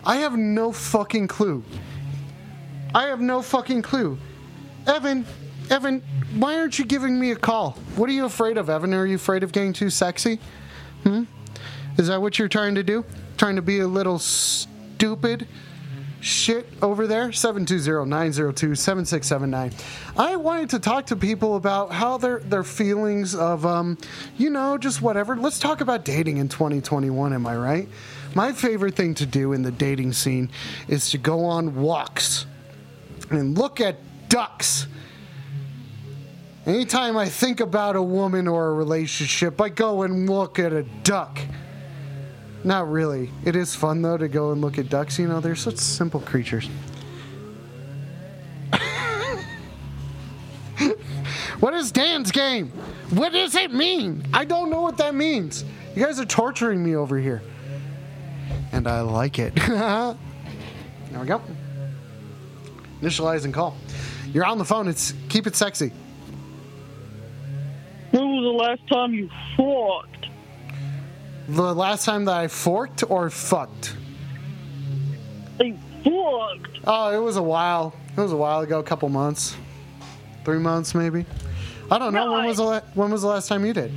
[0.05, 1.63] I have no fucking clue.
[2.93, 4.19] I have no fucking clue.
[4.85, 5.25] Evan,
[5.71, 6.03] Evan,
[6.35, 7.71] why aren't you giving me a call?
[7.95, 8.93] What are you afraid of, Evan?
[8.93, 10.39] Are you afraid of getting too sexy?
[11.05, 11.23] Hmm?
[11.97, 13.03] Is that what you're trying to do?
[13.35, 15.47] Trying to be a little stupid?
[16.19, 17.29] Shit over there.
[17.29, 19.73] 720-902-7679
[20.17, 23.97] i wanted to talk to people about how their their feelings of um
[24.37, 25.35] you know just whatever.
[25.35, 27.87] Let's talk about dating in 2021 am i right?
[28.35, 30.49] My favorite thing to do in the dating scene
[30.87, 32.45] is to go on walks
[33.29, 33.97] and look at
[34.29, 34.87] ducks.
[36.65, 40.83] Anytime i think about a woman or a relationship i go and look at a
[41.03, 41.39] duck
[42.67, 43.31] not really.
[43.45, 45.17] It is fun though to go and look at ducks.
[45.17, 46.69] You know, they're such simple creatures.
[51.61, 52.71] what is Dan's game?
[53.11, 54.27] What does it mean?
[54.33, 55.63] I don't know what that means.
[55.95, 57.41] You guys are torturing me over here.
[58.73, 59.55] And I like it.
[59.55, 60.17] there
[61.17, 61.41] we go.
[63.01, 63.77] Initialize and call.
[64.33, 64.89] You're on the phone.
[64.89, 65.93] It's keep it sexy.
[68.11, 70.27] When was the last time you fucked?
[71.49, 73.95] The last time that I forked or fucked?
[75.57, 75.71] They
[76.03, 76.79] fucked.
[76.85, 77.93] Oh, it was a while.
[78.15, 79.55] It was a while ago, a couple months,
[80.43, 81.25] three months maybe.
[81.89, 82.33] I don't know.
[82.33, 83.91] When was the la- when was the last time you did?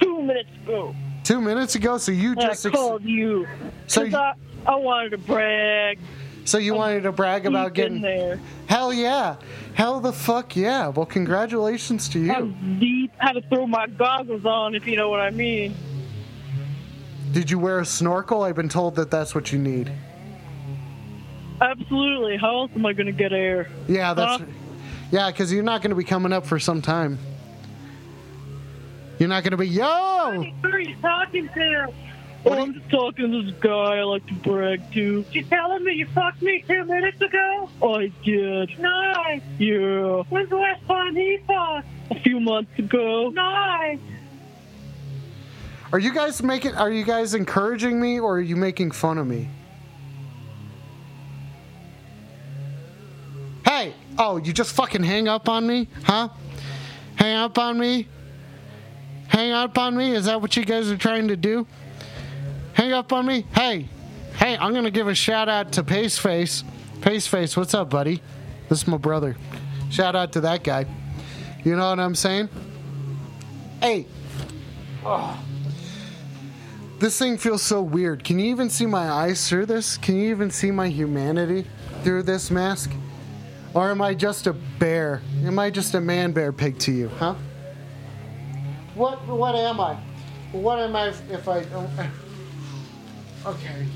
[0.00, 0.94] Two minutes ago.
[1.24, 1.98] Two minutes ago.
[1.98, 3.46] So you And I just ex- called you.
[3.86, 4.32] So you- I,
[4.66, 5.98] I wanted to brag.
[6.44, 8.40] so you wanted to brag about getting there.
[8.66, 9.36] hell yeah,
[9.74, 10.88] hell the fuck yeah.
[10.88, 12.54] Well, congratulations to I you.
[12.78, 13.12] deep.
[13.18, 15.74] Had to throw my goggles on, if you know what I mean.
[17.32, 18.42] Did you wear a snorkel?
[18.42, 19.92] I've been told that that's what you need.
[21.60, 22.36] Absolutely.
[22.36, 23.68] How else am I gonna get air?
[23.86, 24.46] Yeah, that's Huh?
[25.10, 27.18] yeah, because you're not going to be coming up for some time.
[29.18, 30.42] You're not going to be yo.
[30.62, 31.92] Who are you talking to?
[32.46, 35.24] Oh, I'm just talking to this guy I like to brag to.
[35.30, 37.68] You telling me you fucked me two minutes ago?
[37.82, 38.78] I did.
[38.78, 39.42] Nice.
[39.58, 40.22] Yeah.
[40.30, 41.86] When's the last time he fucked?
[42.10, 43.28] A few months ago.
[43.28, 43.98] Nice.
[45.92, 46.74] Are you guys making?
[46.76, 49.50] Are you guys encouraging me or are you making fun of me?
[53.66, 53.94] Hey!
[54.18, 56.28] Oh, you just fucking hang up on me, huh?
[57.16, 58.08] Hang up on me?
[59.28, 60.14] Hang up on me?
[60.14, 61.66] Is that what you guys are trying to do?
[62.80, 63.44] Hang up on me?
[63.54, 63.86] Hey,
[64.36, 64.56] hey!
[64.56, 66.64] I'm gonna give a shout out to Paceface.
[67.00, 68.22] Paceface, what's up, buddy?
[68.70, 69.36] This is my brother.
[69.90, 70.86] Shout out to that guy.
[71.62, 72.48] You know what I'm saying?
[73.82, 74.06] Hey,
[75.04, 75.38] Oh.
[77.00, 78.24] this thing feels so weird.
[78.24, 79.98] Can you even see my eyes through this?
[79.98, 81.66] Can you even see my humanity
[82.02, 82.90] through this mask?
[83.74, 85.20] Or am I just a bear?
[85.44, 87.34] Am I just a man bear pig to you, huh?
[88.94, 89.98] What what am I?
[90.52, 91.62] What am I if- I
[93.46, 93.86] Okay.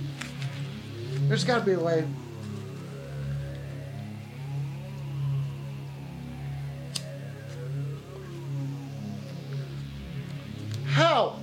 [1.29, 2.05] There's gotta be a way.
[10.87, 11.39] How?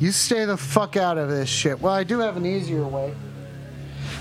[0.00, 1.80] You stay the fuck out of this shit.
[1.80, 3.14] Well, I do have an easier way.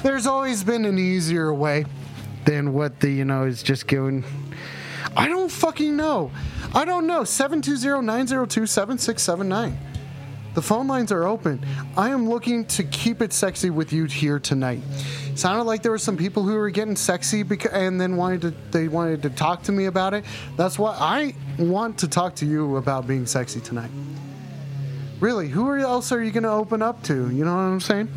[0.03, 1.85] There's always been an easier way
[2.45, 4.23] than what the, you know, is just going.
[5.15, 6.31] I don't fucking know.
[6.73, 7.23] I don't know.
[7.23, 9.77] 720 902 7679.
[10.53, 11.65] The phone lines are open.
[11.97, 14.81] I am looking to keep it sexy with you here tonight.
[15.33, 18.53] Sounded like there were some people who were getting sexy beca- and then wanted to
[18.71, 20.25] they wanted to talk to me about it.
[20.55, 23.89] That's why I want to talk to you about being sexy tonight.
[25.19, 27.29] Really, who else are you going to open up to?
[27.31, 28.09] You know what I'm saying?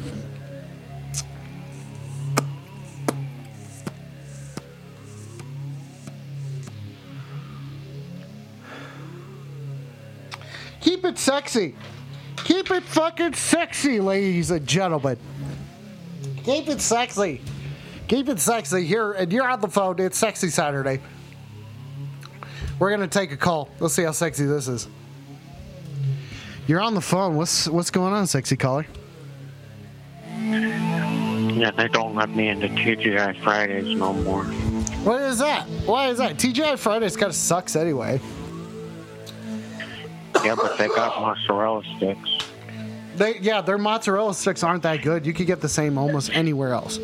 [10.80, 11.74] Keep it sexy.
[12.44, 15.18] Keep it fucking sexy, ladies and gentlemen.
[16.44, 17.40] Keep it sexy.
[18.07, 19.99] Keep it sexy here, and you're on the phone.
[19.99, 21.01] It's Sexy Saturday.
[22.78, 23.68] We're gonna take a call.
[23.80, 24.86] Let's see how sexy this is.
[26.67, 27.37] You're on the phone.
[27.37, 28.87] What's what's going on, sexy caller?
[30.41, 34.45] Yeah, they don't let me into TGI Fridays no more.
[35.05, 35.67] What is that?
[35.87, 36.37] Why is that?
[36.37, 38.21] TGI Fridays kind of sucks anyway.
[40.45, 42.31] Yeah, but they got mozzarella sticks.
[43.14, 45.25] They yeah, their mozzarella sticks aren't that good.
[45.25, 46.99] You could get the same almost anywhere else.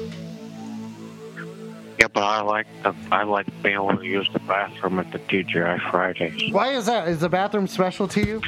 [1.98, 5.20] Yeah, but I like the I like being able to use the bathroom at the
[5.20, 6.52] TGI Fridays.
[6.52, 7.06] Why is that?
[7.06, 8.42] Is the bathroom special to you?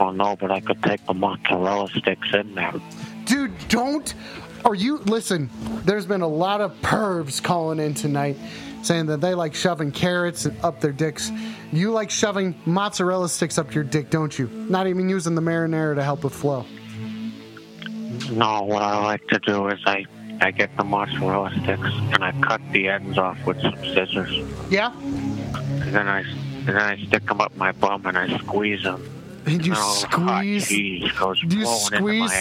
[0.00, 2.72] Oh know, but I could take the mozzarella sticks in there.
[3.26, 4.14] Dude, don't.
[4.64, 5.50] Are you listen?
[5.84, 8.38] There's been a lot of pervs calling in tonight,
[8.82, 11.30] saying that they like shoving carrots up their dicks.
[11.70, 14.46] You like shoving mozzarella sticks up your dick, don't you?
[14.48, 16.64] Not even using the marinara to help it flow.
[18.32, 20.06] No, what I like to do is I
[20.40, 24.34] I get the mozzarella sticks and I cut the ends off with some scissors.
[24.70, 24.94] Yeah.
[24.98, 29.19] And then I and then I stick them up my bum and I squeeze them.
[29.46, 30.70] And you and all the hot squeeze.
[30.70, 32.32] you squeeze?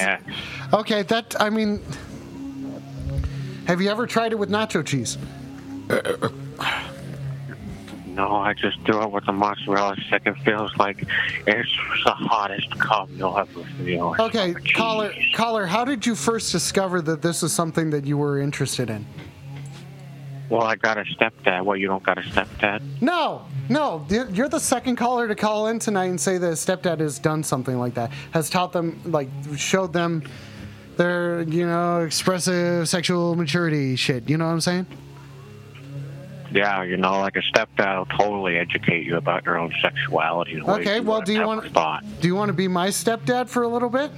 [0.74, 1.82] Okay, that I mean,
[3.66, 5.18] have you ever tried it with nacho cheese?
[8.08, 10.24] No, I just do it with the mozzarella stick.
[10.26, 11.06] It feels like
[11.48, 11.70] it's
[12.04, 14.14] the hottest cum you'll ever feel.
[14.20, 18.40] Okay, caller, caller, how did you first discover that this is something that you were
[18.40, 19.06] interested in?
[20.50, 21.64] Well, I got a stepdad.
[21.64, 22.82] Well, you don't got a stepdad?
[23.02, 27.20] No, no, you're the second caller to call in tonight and say that stepdad has
[27.20, 30.24] done something like that, has taught them, like, showed them
[30.98, 34.28] their, you know, expressive sexual maturity shit.
[34.30, 34.86] You know what I'm saying?
[36.52, 40.60] Yeah, you know, like a stepdad will totally educate you about your own sexuality.
[40.60, 42.04] Okay, well, do you want- Thought.
[42.22, 44.10] Do you want to be my stepdad for a little bit?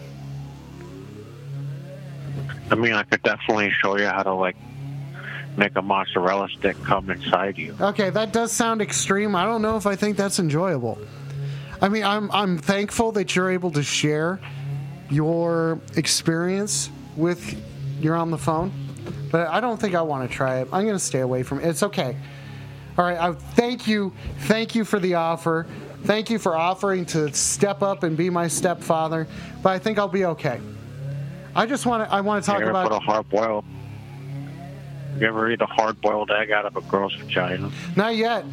[2.72, 4.56] I mean, I could definitely show you how to like
[5.58, 7.76] make a mozzarella stick come inside you.
[7.80, 9.36] Okay, that does sound extreme.
[9.36, 10.98] I don't know if I think that's enjoyable.
[11.82, 14.40] I mean, I'm I'm thankful that you're able to share
[15.10, 17.60] your experience with
[18.00, 18.72] you're on the phone,
[19.32, 20.68] but I don't think I want to try it.
[20.72, 21.68] I'm going to stay away from it.
[21.68, 22.16] It's okay.
[22.98, 24.14] All right, I thank you.
[24.42, 25.66] Thank you for the offer.
[26.04, 29.28] Thank you for offering to step up and be my stepfather,
[29.62, 30.60] but I think I'll be okay.
[31.56, 33.66] I just want to I want to talk about put a hard boiled?
[35.20, 37.70] You ever eat a hard boiled egg out of a girl's vagina?
[37.96, 38.46] Not yet.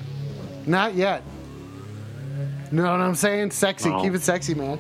[0.67, 1.23] Not yet.
[2.71, 3.53] You Know what I'm saying?
[3.53, 3.89] Sexy.
[3.89, 4.03] No.
[4.03, 4.79] Keep it sexy, man.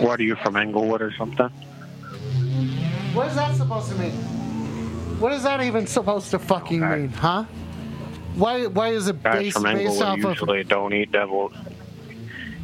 [0.00, 1.48] What are you from Englewood or something?
[3.12, 4.12] What is that supposed to mean?
[5.18, 7.00] What is that even supposed to fucking Okay.
[7.02, 7.44] mean, huh?
[8.36, 11.52] Why why is it Guys based, from based off Englewood of usually don't eat devil.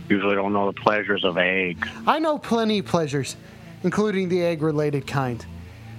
[0.09, 1.85] Usually don't know the pleasures of egg.
[2.07, 3.37] I know plenty of pleasures,
[3.83, 5.45] including the egg related kind.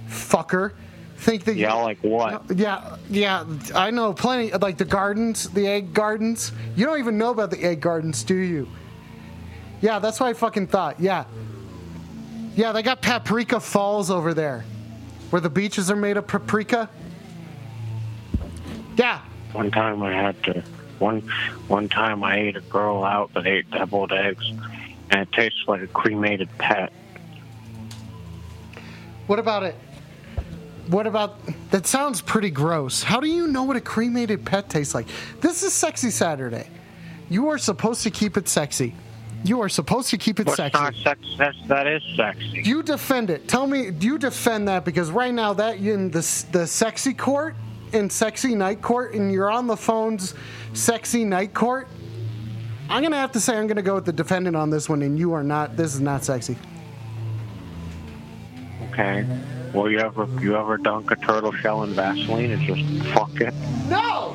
[0.08, 0.72] Fucker.
[1.16, 2.44] Think that Yeah, you like what?
[2.54, 3.44] Yeah, yeah,
[3.74, 6.52] I know plenty like the gardens, the egg gardens.
[6.76, 8.68] You don't even know about the egg gardens, do you?
[9.80, 11.00] Yeah, that's what I fucking thought.
[11.00, 11.24] Yeah.
[12.54, 14.64] Yeah, they got Paprika Falls over there.
[15.30, 16.88] Where the beaches are made of paprika.
[18.96, 19.20] Yeah.
[19.52, 20.62] One time I had to.
[20.98, 21.20] One
[21.68, 24.48] one time I ate a girl out that ate deviled eggs,
[25.10, 26.92] and it tastes like a cremated pet.
[29.26, 29.74] What about it?
[30.88, 31.38] What about
[31.70, 33.02] that sounds pretty gross.
[33.02, 35.06] How do you know what a cremated pet tastes like?
[35.40, 36.68] This is sexy Saturday.
[37.28, 38.94] You are supposed to keep it sexy.
[39.44, 40.78] You are supposed to keep it it's sexy.
[40.78, 41.20] not sex.
[41.36, 42.62] That's, that is sexy.
[42.64, 43.48] You defend it.
[43.48, 44.84] Tell me, do you defend that?
[44.84, 47.56] Because right now, that in the the sexy court,
[47.92, 50.34] in sexy night court, and you're on the phones,
[50.72, 51.88] sexy night court.
[52.88, 55.18] I'm gonna have to say I'm gonna go with the defendant on this one, and
[55.18, 55.76] you are not.
[55.76, 56.56] This is not sexy.
[58.90, 59.26] Okay.
[59.76, 63.52] Well, you ever you ever dunk a turtle shell in Vaseline and just fuck it?
[63.90, 64.34] No,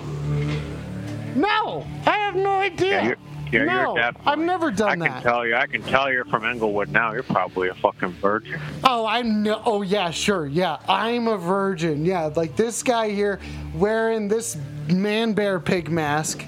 [1.36, 2.92] no, I have no idea.
[2.92, 3.14] Yeah,
[3.52, 4.12] you're, yeah, no.
[4.24, 5.10] I've never done that.
[5.10, 5.56] I can tell you.
[5.56, 7.12] I can tell you're from Englewood now.
[7.14, 8.62] You're probably a fucking virgin.
[8.84, 9.64] Oh, I know.
[9.66, 10.46] Oh, yeah, sure.
[10.46, 12.06] Yeah, I'm a virgin.
[12.06, 13.40] Yeah, like this guy here
[13.74, 14.58] wearing this
[14.90, 16.46] man bear pig mask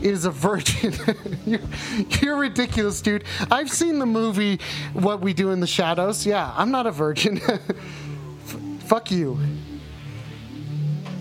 [0.00, 0.94] is a virgin.
[1.44, 1.60] you're,
[2.20, 3.24] you're ridiculous, dude.
[3.50, 4.60] I've seen the movie
[4.92, 6.24] What We Do in the Shadows.
[6.24, 7.40] Yeah, I'm not a virgin.
[8.84, 9.38] Fuck you.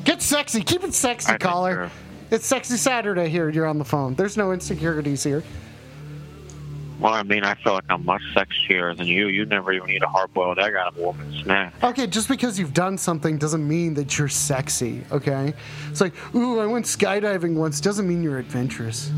[0.04, 0.62] Get sexy.
[0.62, 1.92] Keep it sexy, I caller.
[2.32, 3.50] It's sexy Saturday here.
[3.50, 4.16] You're on the phone.
[4.16, 5.44] There's no insecurities here.
[7.02, 9.28] Well, I mean, I feel like I'm much sexier than you.
[9.28, 11.74] You never even eat a hard-boiled egg out of a woman's snack.
[11.84, 15.56] Okay, just because you've done something doesn't mean that you're sexy, okay?
[15.90, 19.12] It's like, ooh, I went skydiving once doesn't mean you're adventurous.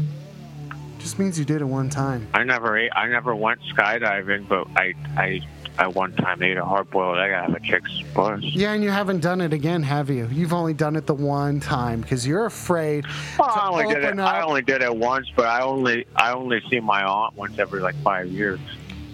[0.97, 2.25] Just means you did it one time.
[2.33, 2.91] I never ate.
[2.95, 5.41] I never went skydiving, but I, I,
[5.77, 8.43] I one time They ate a hard-boiled egg out of a chick's butt.
[8.43, 10.27] Yeah, and you haven't done it again, have you?
[10.31, 13.05] You've only done it the one time because you're afraid
[13.39, 14.05] Well, I only did it.
[14.05, 17.57] open I only did it once, but I only, I only see my aunt once
[17.57, 18.59] every like five years.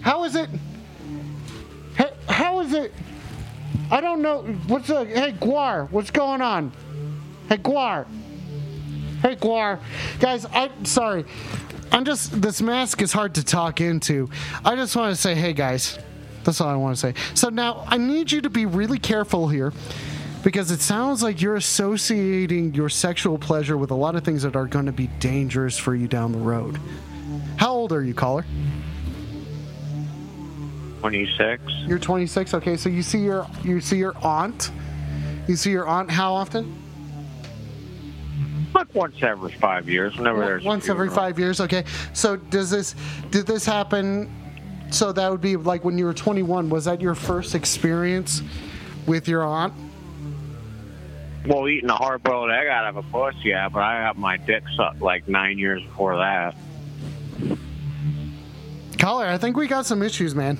[0.02, 0.50] How is it?
[1.96, 2.92] Hey, how is it?
[3.90, 4.42] I don't know.
[4.66, 5.04] What's the?
[5.04, 6.72] Hey, Guar, what's going on?
[7.48, 8.06] Hey, Guar.
[9.22, 9.80] Hey, Guar.
[10.20, 11.24] Guys, I'm sorry.
[11.92, 14.30] I'm just this mask is hard to talk into.
[14.64, 15.98] I just want to say, hey guys,
[16.44, 17.14] that's all I want to say.
[17.34, 19.72] So now I need you to be really careful here.
[20.42, 24.56] Because it sounds like you're associating your sexual pleasure with a lot of things that
[24.56, 26.80] are going to be dangerous for you down the road.
[27.58, 28.46] How old are you, caller?
[31.00, 31.62] 26.
[31.86, 32.54] You're 26.
[32.54, 34.70] Okay, so you see your you see your aunt.
[35.46, 36.74] You see your aunt how often?
[38.74, 41.60] Like once every five years, whenever Once every five years.
[41.60, 41.84] Okay.
[42.12, 42.94] So does this
[43.30, 44.30] did this happen?
[44.90, 46.68] So that would be like when you were 21.
[46.68, 48.42] Was that your first experience
[49.06, 49.72] with your aunt?
[51.46, 54.62] Well, eating a hard-boiled egg out of a puss, yeah, but I got my dick
[54.76, 56.54] sucked like nine years before that.
[58.98, 60.58] Caller, I think we got some issues, man.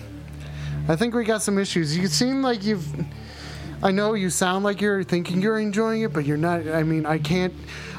[0.89, 1.97] I think we got some issues.
[1.97, 2.87] You seem like you've.
[3.83, 6.67] I know you sound like you're thinking you're enjoying it, but you're not.
[6.67, 7.53] I mean, I can't.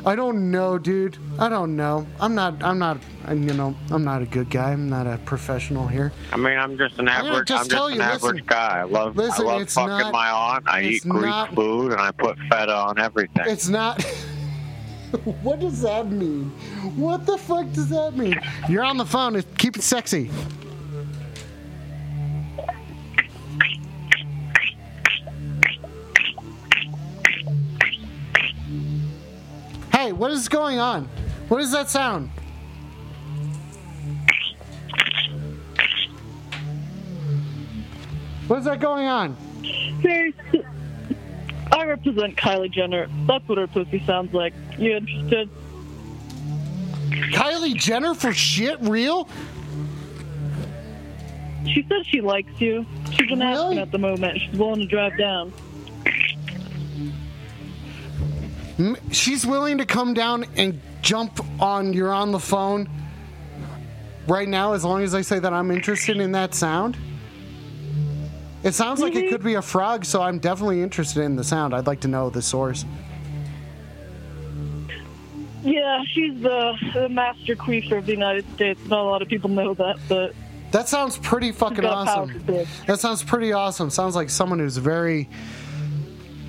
[0.06, 1.18] I don't know, dude.
[1.38, 2.08] I don't know.
[2.20, 2.64] I'm not.
[2.64, 2.98] I'm not.
[3.30, 4.72] You know, I'm not a good guy.
[4.72, 6.12] I'm not a professional here.
[6.32, 7.48] I mean, I'm just an average.
[7.48, 8.46] just I'm just an you, average listen.
[8.48, 8.80] guy.
[8.80, 9.16] I love.
[9.16, 10.68] Listen, I love fucking not- my aunt.
[10.68, 13.46] I eat Greek not- food, and I put feta on everything.
[13.48, 14.02] It's not.
[15.44, 16.50] what does that mean?
[16.96, 18.40] What the fuck does that mean?
[18.68, 19.40] You're on the phone.
[19.58, 20.32] Keep it sexy.
[30.22, 31.06] What is going on?
[31.48, 32.30] What is that sound?
[38.46, 39.36] What is that going on?
[41.72, 43.08] I represent Kylie Jenner.
[43.26, 44.54] That's what her pussy sounds like.
[44.78, 45.50] You interested?
[47.34, 49.28] Kylie Jenner for shit real?
[51.66, 52.86] She said she likes you.
[53.12, 53.54] She's an Really?
[53.54, 54.40] Aspen at the moment.
[54.40, 55.52] She's willing to drive down.
[59.12, 62.90] She's willing to come down and jump on you're on the phone
[64.28, 66.98] right now as long as I say that I'm interested in that sound.
[68.64, 69.30] It sounds like it mm-hmm.
[69.30, 71.74] could be a frog, so I'm definitely interested in the sound.
[71.74, 72.86] I'd like to know the source.
[75.64, 78.80] Yeah, she's the, the master queefer of the United States.
[78.86, 80.34] Not a lot of people know that, but
[80.72, 82.44] That sounds pretty fucking awesome.
[82.86, 83.90] That sounds pretty awesome.
[83.90, 85.28] Sounds like someone who's very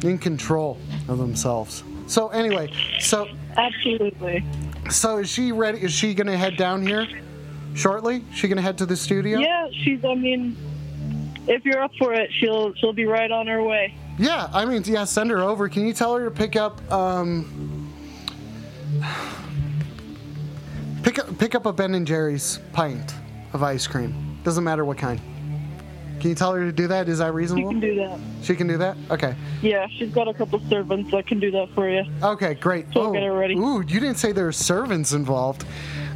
[0.03, 1.83] in control of themselves.
[2.13, 4.45] So anyway, so absolutely.
[4.91, 5.83] so is she ready?
[5.83, 7.07] Is she gonna head down here
[7.75, 8.23] shortly?
[8.35, 9.39] She gonna head to the studio?
[9.39, 10.05] Yeah, she's.
[10.05, 10.55] I mean,
[11.49, 13.95] if you're up for it, she'll she'll be right on her way.
[14.19, 15.71] Yeah, I mean, yeah, send her over.
[15.71, 17.91] Can you tell her to pick up, um,
[21.03, 23.15] pick up, pick up a Ben and Jerry's pint
[23.55, 24.39] of ice cream.
[24.45, 25.19] Doesn't matter what kind.
[26.23, 27.09] Can you tell her to do that?
[27.09, 27.69] Is that reasonable?
[27.73, 28.19] She can do that.
[28.43, 28.97] She can do that.
[29.11, 29.35] Okay.
[29.61, 32.05] Yeah, she's got a couple servants that can do that for you.
[32.23, 32.87] Okay, great.
[32.93, 33.57] So we'll get her ready.
[33.57, 35.65] Ooh, you didn't say there were servants involved.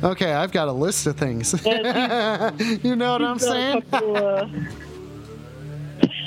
[0.04, 1.54] Okay, I've got a list of things.
[1.66, 3.82] You know what I'm She's got a saying?
[3.90, 4.48] couple, uh,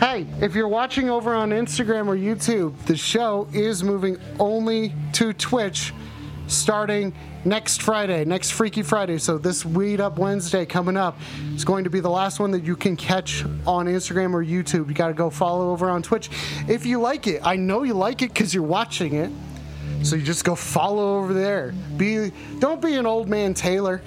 [0.00, 5.32] Hey, if you're watching over on Instagram or YouTube, the show is moving only to
[5.32, 5.94] Twitch
[6.48, 7.12] starting
[7.44, 9.18] next Friday, next Freaky Friday.
[9.18, 11.18] So this Weed Up Wednesday coming up
[11.54, 14.88] is going to be the last one that you can catch on Instagram or YouTube.
[14.88, 16.30] You got to go follow over on Twitch
[16.68, 17.40] if you like it.
[17.44, 19.30] I know you like it because you're watching it.
[20.02, 21.72] So you just go follow over there.
[21.96, 24.02] Be don't be an old man Taylor.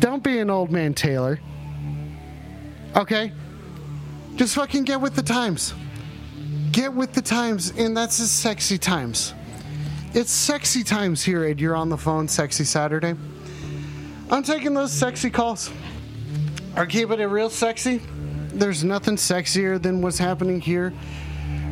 [0.00, 1.40] Don't be an old man Taylor.
[2.96, 3.32] Okay?
[4.36, 5.74] Just fucking get with the times.
[6.74, 9.32] get with the times, and that's the sexy times.
[10.16, 13.16] It's sexy times here at You're on the Phone, Sexy Saturday.
[14.30, 15.72] I'm taking those sexy calls.
[16.76, 18.00] Are keeping it real sexy.
[18.52, 20.92] There's nothing sexier than what's happening here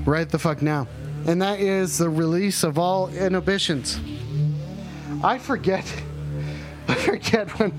[0.04, 0.88] right the fuck now.
[1.24, 4.00] And that is the release of all inhibitions.
[5.22, 5.84] I forget.
[6.88, 7.72] I forget when.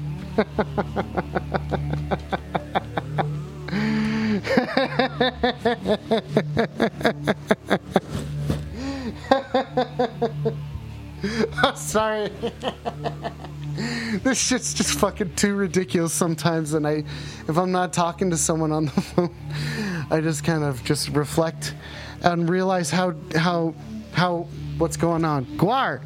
[11.76, 12.30] Sorry.
[14.24, 17.04] this shit's just fucking too ridiculous sometimes and I
[17.48, 19.36] if I'm not talking to someone on the phone,
[20.12, 21.76] I just kind of just reflect
[22.22, 23.74] and realize how how
[24.14, 24.48] how
[24.78, 25.46] what's going on.
[25.58, 26.02] Guar.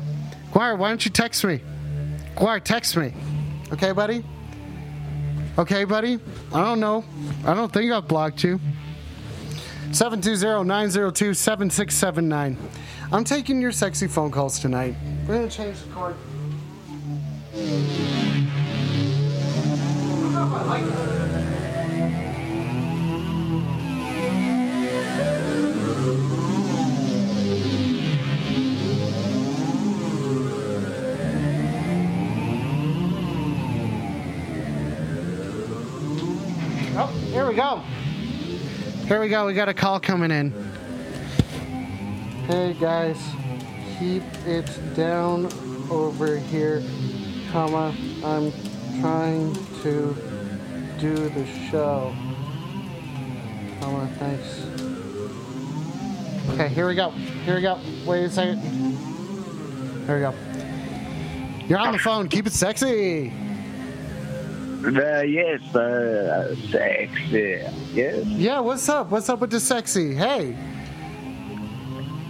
[0.52, 1.62] Guar, why don't you text me?
[2.36, 3.14] Guar, text me.
[3.72, 4.24] Okay, buddy?
[5.58, 6.20] Okay, buddy?
[6.54, 7.04] I don't know.
[7.46, 8.60] I don't think I've blocked you.
[9.92, 12.58] 720-902-7679.
[13.12, 14.96] I'm taking your sexy phone calls tonight.
[15.28, 16.16] We're gonna change the chord.
[37.00, 37.82] Oh, here we go.
[39.08, 39.46] Here we go.
[39.46, 40.52] We got a call coming in.
[42.48, 43.18] Hey guys,
[43.98, 45.46] keep it down
[45.90, 46.84] over here,
[47.50, 47.96] comma.
[48.22, 48.52] I'm
[49.00, 50.14] trying to
[51.00, 52.14] do the show.
[53.80, 54.66] Comma, thanks.
[56.50, 57.12] Okay, here we go.
[57.12, 57.80] Here we go.
[58.06, 58.60] Wait a second.
[60.06, 60.34] Here we go.
[61.66, 62.28] You're on the phone.
[62.28, 63.32] Keep it sexy.
[64.86, 67.64] Uh, yes, uh, sexy.
[67.94, 68.26] Yes.
[68.26, 69.10] Yeah, what's up?
[69.10, 70.14] What's up with the sexy?
[70.14, 70.56] Hey.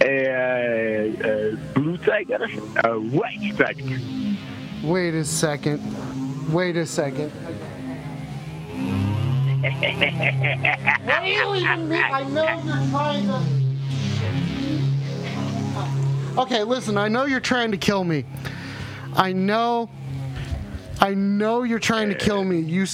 [0.00, 2.48] A uh, uh, blue tiger,
[2.84, 3.98] a white tiger.
[4.82, 5.82] Wait a second.
[6.52, 7.30] Wait a second.
[11.04, 12.02] what do you even mean?
[12.02, 13.42] I know you're trying to.
[16.40, 18.24] Okay, listen, I know you're trying to kill me.
[19.14, 19.90] I know.
[21.00, 22.58] I know you're trying to kill me.
[22.58, 22.86] You,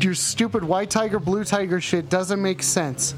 [0.00, 3.14] your stupid white tiger, blue tiger shit doesn't make sense.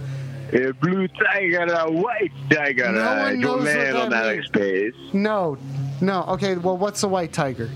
[0.52, 2.92] A blue tiger, a white tiger.
[2.92, 4.94] No uh, one knows what that on Alex means.
[4.94, 5.14] Space.
[5.14, 5.56] No,
[6.00, 6.24] no.
[6.24, 7.70] Okay, well, what's a white tiger?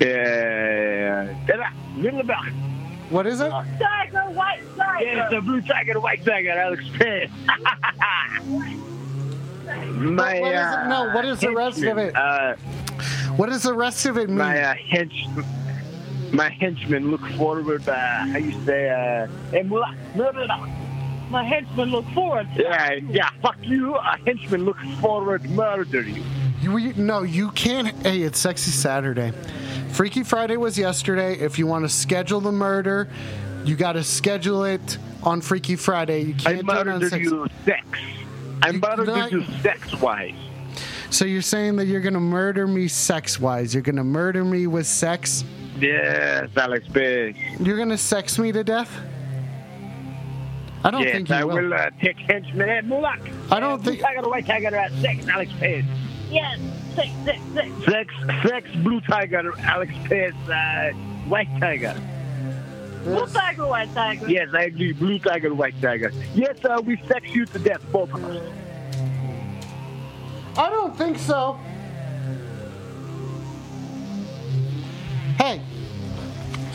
[0.00, 1.26] Uh,
[3.10, 3.50] What is it?
[3.50, 5.04] Tiger, white tiger.
[5.04, 7.30] Yes, the blue tiger, the white tiger, Alex Space.
[9.66, 10.88] My, What is it?
[10.88, 12.16] No, what is the rest of it?
[12.16, 12.54] Uh,
[13.36, 14.38] What does the rest of it mean?
[14.38, 15.44] my uh, hench,
[16.32, 17.88] my henchmen look forward.
[17.88, 18.90] Uh, how you say?
[18.90, 20.66] Uh, hey, Mullah, no, no, no.
[21.30, 22.48] My henchmen look forward.
[22.56, 23.30] Yeah, yeah.
[23.42, 23.94] Fuck you.
[23.94, 26.22] A henchman looks forward to murder you.
[26.60, 27.88] You, we, no, you can't.
[28.04, 29.32] Hey, it's Sexy Saturday.
[29.92, 31.34] Freaky Friday was yesterday.
[31.38, 33.08] If you want to schedule the murder,
[33.64, 36.22] you got to schedule it on Freaky Friday.
[36.22, 37.24] You I can't do it on murdered Sexy.
[37.24, 37.86] you sex.
[38.62, 40.34] I You murdered not- you sex wise.
[41.10, 43.74] So you're saying that you're gonna murder me sex-wise?
[43.74, 45.44] You're gonna murder me with sex?
[45.80, 47.36] Yes, Alex Space.
[47.58, 48.96] You're gonna sex me to death?
[50.84, 51.56] I don't yes, think you I will.
[51.56, 53.28] will uh, take henchmen at Mulak.
[53.50, 54.00] I don't think.
[54.00, 55.84] Tiger, white tiger, uh, sex, Alex Space.
[56.30, 56.60] Yes,
[56.94, 57.84] six, six, six.
[57.84, 60.92] Sex, sex, Sex, blue tiger, Alex Space, uh,
[61.26, 62.00] white tiger.
[63.02, 64.28] Blue tiger, white tiger.
[64.28, 64.92] Yes, I agree.
[64.92, 66.12] Blue tiger, white tiger.
[66.34, 68.42] Yes, uh, we sex you to death, both of us.
[70.56, 71.58] I don't think so.
[75.38, 75.60] Hey,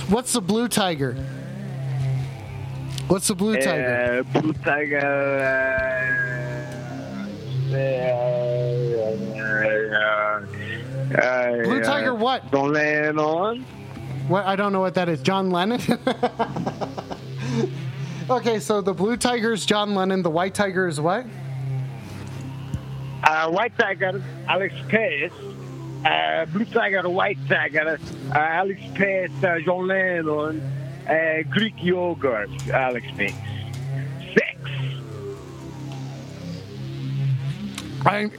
[0.09, 1.13] what's the blue tiger?
[3.07, 4.23] What's the blue tiger?
[4.33, 4.99] Uh, blue tiger.
[7.71, 7.85] Uh, uh,
[11.15, 12.49] uh, Blue tiger what?
[12.51, 13.61] Don't land on.
[14.27, 14.45] What?
[14.45, 15.21] I don't know what that is.
[15.21, 15.79] John Lennon.
[18.29, 20.23] okay, so the blue tiger is John Lennon.
[20.23, 21.25] The white tiger is what?
[23.25, 25.31] Uh, white tiger, Alex Pace.
[26.05, 27.97] Uh, blue tiger, white tiger,
[28.31, 30.61] uh, Alex Pace, uh, John Lennon,
[31.09, 33.33] uh, Greek yogurt, Alex Pace.
[34.35, 34.59] Sex.
[38.05, 38.29] I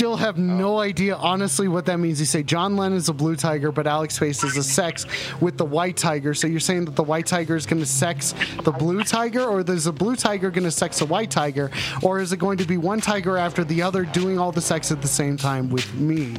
[0.00, 2.18] still have no idea, honestly, what that means.
[2.18, 5.04] You say John Lennon is a blue tiger, but Alex Face is a sex
[5.42, 6.32] with the white tiger.
[6.32, 8.32] So you're saying that the white tiger is going to sex
[8.64, 11.70] the blue tiger, or is the blue tiger going to sex a white tiger,
[12.02, 14.90] or is it going to be one tiger after the other doing all the sex
[14.90, 16.34] at the same time with me?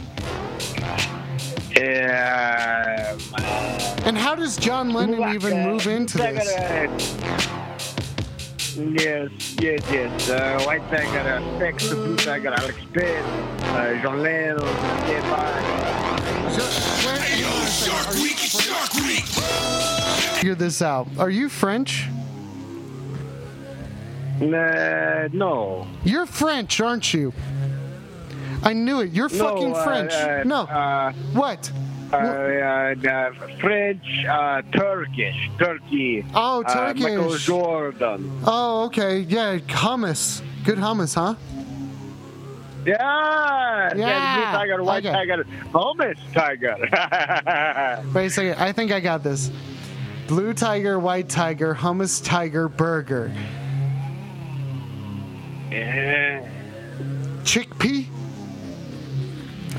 [1.78, 3.16] Uh,
[4.08, 7.61] And how does John Lennon even move into this?
[8.78, 10.30] Yes, yes, yes.
[10.30, 15.24] Uh, White Tiger, uh, Sex, Blue Tiger, Alex Pitt, uh, John Lennon, Dead
[17.70, 19.26] Shark Week, Shark Week.
[20.38, 21.08] Figure this out.
[21.18, 22.08] Are you French?
[24.42, 25.86] Uh, no.
[26.06, 27.34] You're French, aren't you?
[28.64, 29.12] I knew it.
[29.12, 30.14] You're fucking no, uh, French.
[30.14, 30.62] uh, no.
[30.62, 31.72] Uh, what?
[32.14, 36.26] Uh, uh, French, uh, Turkish, Turkey.
[36.34, 38.42] Oh, Uh, Michael Jordan.
[38.46, 39.20] Oh, okay.
[39.20, 40.42] Yeah, hummus.
[40.64, 41.36] Good hummus, huh?
[42.86, 43.94] Yeah.
[43.96, 45.14] Yeah, Blue Tiger, White okay.
[45.14, 45.44] Tiger,
[45.74, 46.76] Homeless Tiger.
[48.14, 48.56] Wait a second.
[48.56, 49.52] I think I got this.
[50.28, 53.32] Blue tiger, white tiger, hummus tiger, burger.
[55.70, 56.48] yeah.
[57.44, 58.08] Chickpea?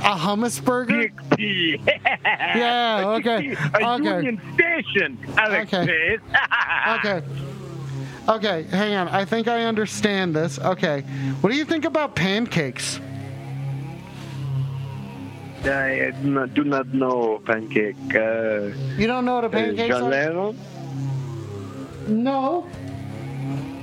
[0.02, 1.08] A hummus burger?
[1.08, 1.98] Chickpea.
[2.54, 4.04] Yeah, A okay, A okay.
[4.04, 6.18] Union Station, Alex Okay.
[6.88, 7.22] Okay.
[8.28, 9.08] Okay, hang on.
[9.08, 10.58] I think I understand this.
[10.58, 11.00] Okay.
[11.40, 13.00] What do you think about pancakes?
[15.64, 16.12] I
[16.54, 17.96] do not, know pancake.
[18.14, 20.10] Uh, You don't know what a uh, pancake John?
[20.10, 20.58] Lennon?
[22.08, 22.66] No.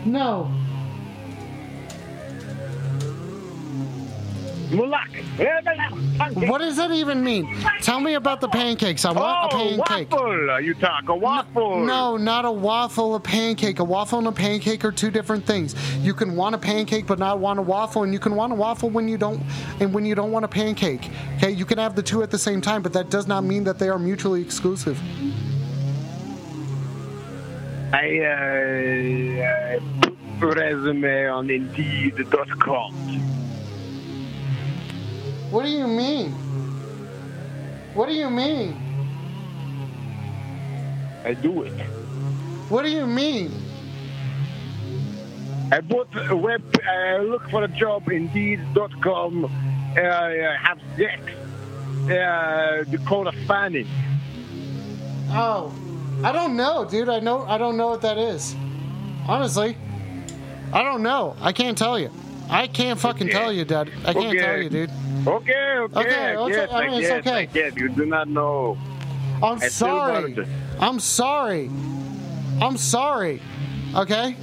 [0.05, 0.51] No.
[4.71, 7.57] What does that even mean?
[7.81, 9.03] Tell me about the pancakes.
[9.03, 10.11] I want a Oh, pancake.
[10.11, 10.61] waffle.
[10.61, 11.79] You talk a waffle.
[11.85, 13.79] No, not a waffle, a pancake.
[13.79, 15.75] A waffle and a pancake are two different things.
[16.03, 18.55] You can want a pancake but not want a waffle, and you can want a
[18.55, 19.41] waffle when you don't
[19.79, 21.09] and when you don't want a pancake.
[21.37, 23.63] Okay, you can have the two at the same time, but that does not mean
[23.63, 24.99] that they are mutually exclusive.
[27.91, 30.09] I uh, uh,
[30.39, 33.38] put resume on Indeed.com.
[35.51, 36.31] What do you mean?
[37.93, 38.75] What do you mean?
[41.25, 41.73] I do it.
[42.69, 43.51] What do you mean?
[45.71, 46.63] I bought a web.
[46.87, 48.07] I look for a job.
[48.09, 49.45] Indeed.com.
[49.45, 49.49] Uh,
[49.97, 51.21] have sex.
[52.05, 53.87] Uh, Dakota Fanning.
[55.31, 55.73] Oh,
[56.23, 57.09] I don't know, dude.
[57.09, 57.43] I know.
[57.45, 58.55] I don't know what that is.
[59.27, 59.77] Honestly,
[60.73, 61.35] I don't know.
[61.41, 62.09] I can't tell you.
[62.49, 63.37] I can't fucking Okay.
[63.37, 63.91] tell you, Dad.
[64.05, 64.39] I can't Okay.
[64.39, 64.89] tell you, dude.
[65.29, 67.45] Okay, okay, Okay, I okay, I mean, it's guess, okay.
[67.47, 67.75] Guess.
[67.75, 68.77] You do not know.
[69.43, 70.35] I'm I sorry.
[70.79, 71.69] I'm sorry.
[72.61, 73.41] I'm sorry.
[73.95, 74.35] Okay?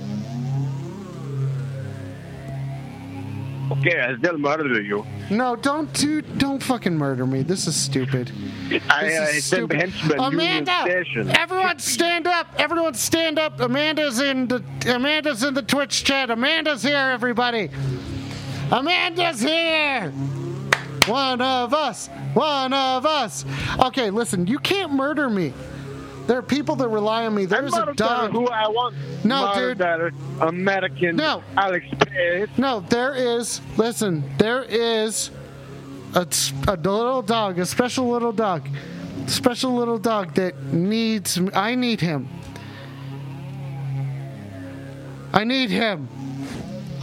[3.73, 5.05] Okay, I still murder you.
[5.29, 7.43] No, don't do don't fucking murder me.
[7.43, 8.31] This is stupid.
[8.67, 9.81] I, This I is sent stupid.
[9.81, 11.05] henchman Amanda,
[11.37, 12.47] everyone stand up.
[12.59, 13.59] Everyone stand up.
[13.61, 16.31] Amanda's in the Amanda's in the Twitch chat.
[16.31, 17.71] Amanda's here, everybody.
[18.71, 20.13] Amanda's here.
[21.07, 22.09] One of us.
[22.35, 23.45] One of us.
[23.79, 25.53] Okay, listen, you can't murder me.
[26.27, 27.47] There are people that rely on me.
[27.47, 28.33] There's a dog.
[28.33, 28.97] who I want.
[29.25, 29.81] No, dude.
[30.41, 31.17] American.
[31.17, 31.45] No.
[31.57, 31.87] Alex.
[32.57, 33.61] No, there is.
[33.77, 35.31] Listen, there is
[36.15, 36.27] a,
[36.67, 38.69] a little dog, a special little dog,
[39.27, 41.39] special little dog that needs.
[41.55, 42.29] I need him.
[45.33, 46.09] I need him.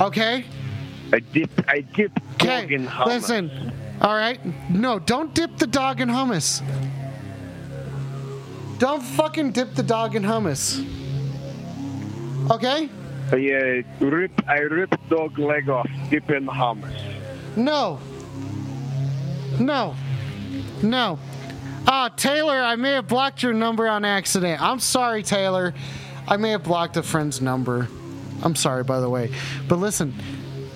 [0.01, 0.45] Okay.
[1.14, 1.49] I dip.
[1.68, 2.78] I dip Okay.
[3.06, 3.72] Listen.
[4.02, 4.39] All right.
[4.70, 6.62] No, don't dip the dog in hummus.
[8.80, 10.86] Don't fucking dip the dog in hummus.
[12.52, 12.89] Okay.
[13.32, 14.32] I uh, rip.
[14.50, 15.88] I rip dog leg off.
[16.10, 16.94] Dip in hummus.
[17.56, 18.00] No.
[19.60, 19.96] No.
[20.82, 21.20] No.
[21.88, 24.62] Ah, Taylor, I may have blocked your number on accident.
[24.62, 25.74] I'm sorry, Taylor.
[26.28, 27.88] I may have blocked a friend's number.
[28.41, 29.32] I'm sorry, by the way.
[29.68, 30.14] But listen,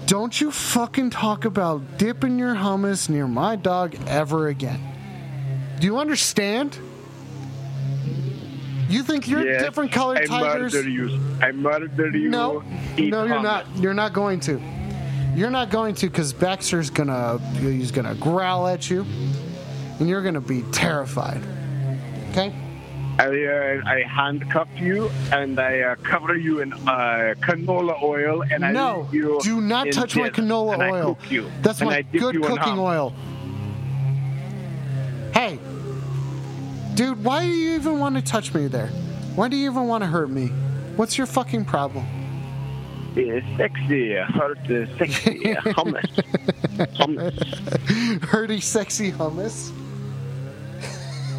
[0.07, 4.79] don't you fucking talk about dipping your hummus near my dog ever again.
[5.79, 6.77] Do you understand?
[8.89, 10.73] You think you're Yes, different colored I tigers?
[10.73, 11.19] murder you.
[11.41, 12.29] I murder you.
[12.29, 12.63] No,
[12.97, 13.43] Eat no, you're hummus.
[13.43, 13.65] not.
[13.77, 14.61] You're not going to.
[15.35, 19.05] You're not going to because Baxter's gonna he's gonna growl at you,
[19.99, 21.41] and you're gonna be terrified.
[22.31, 22.55] Okay?
[23.19, 28.63] I, uh, I handcuff you and I uh, cover you in uh, canola oil and
[28.63, 31.17] I no, you do not touch my canola oil.
[31.61, 33.13] That's and my good cooking oil.
[35.33, 35.59] Hey,
[36.93, 38.87] dude, why do you even want to touch me there?
[39.35, 40.47] Why do you even want to hurt me?
[40.95, 42.05] What's your fucking problem?
[43.15, 46.05] Yeah, sexy, hurt, uh, sexy hummus.
[46.97, 48.19] hummus.
[48.19, 49.71] Hurty, sexy hummus.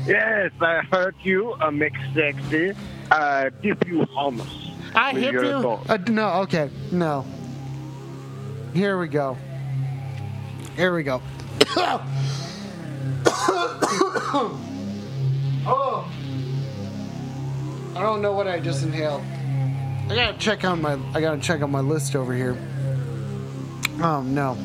[0.08, 2.72] Yes, I hurt you, uh, make sexy,
[3.10, 4.72] I dip you hummus.
[4.94, 5.40] I with hit you.
[5.40, 5.84] dog.
[5.86, 7.26] Uh, no, okay, no.
[8.72, 9.36] Here we go.
[10.76, 11.20] Here we go.
[15.66, 16.10] oh.
[17.94, 19.22] I don't know what I just inhaled.
[20.08, 22.56] I gotta check on my I gotta check on my list over here.
[24.00, 24.56] Um, no.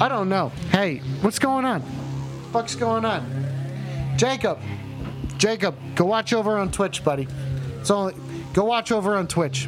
[0.00, 0.48] I don't know.
[0.72, 1.82] Hey, what's going on?
[2.52, 3.50] Fuck's going on?
[4.16, 4.58] Jacob.
[5.40, 7.26] Jacob, go watch over on Twitch, buddy.
[7.80, 8.14] It's only
[8.52, 9.66] go watch over on Twitch.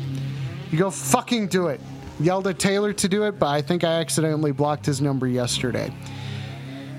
[0.71, 1.81] You go fucking do it.
[2.21, 5.91] Yelled at Taylor to do it, but I think I accidentally blocked his number yesterday.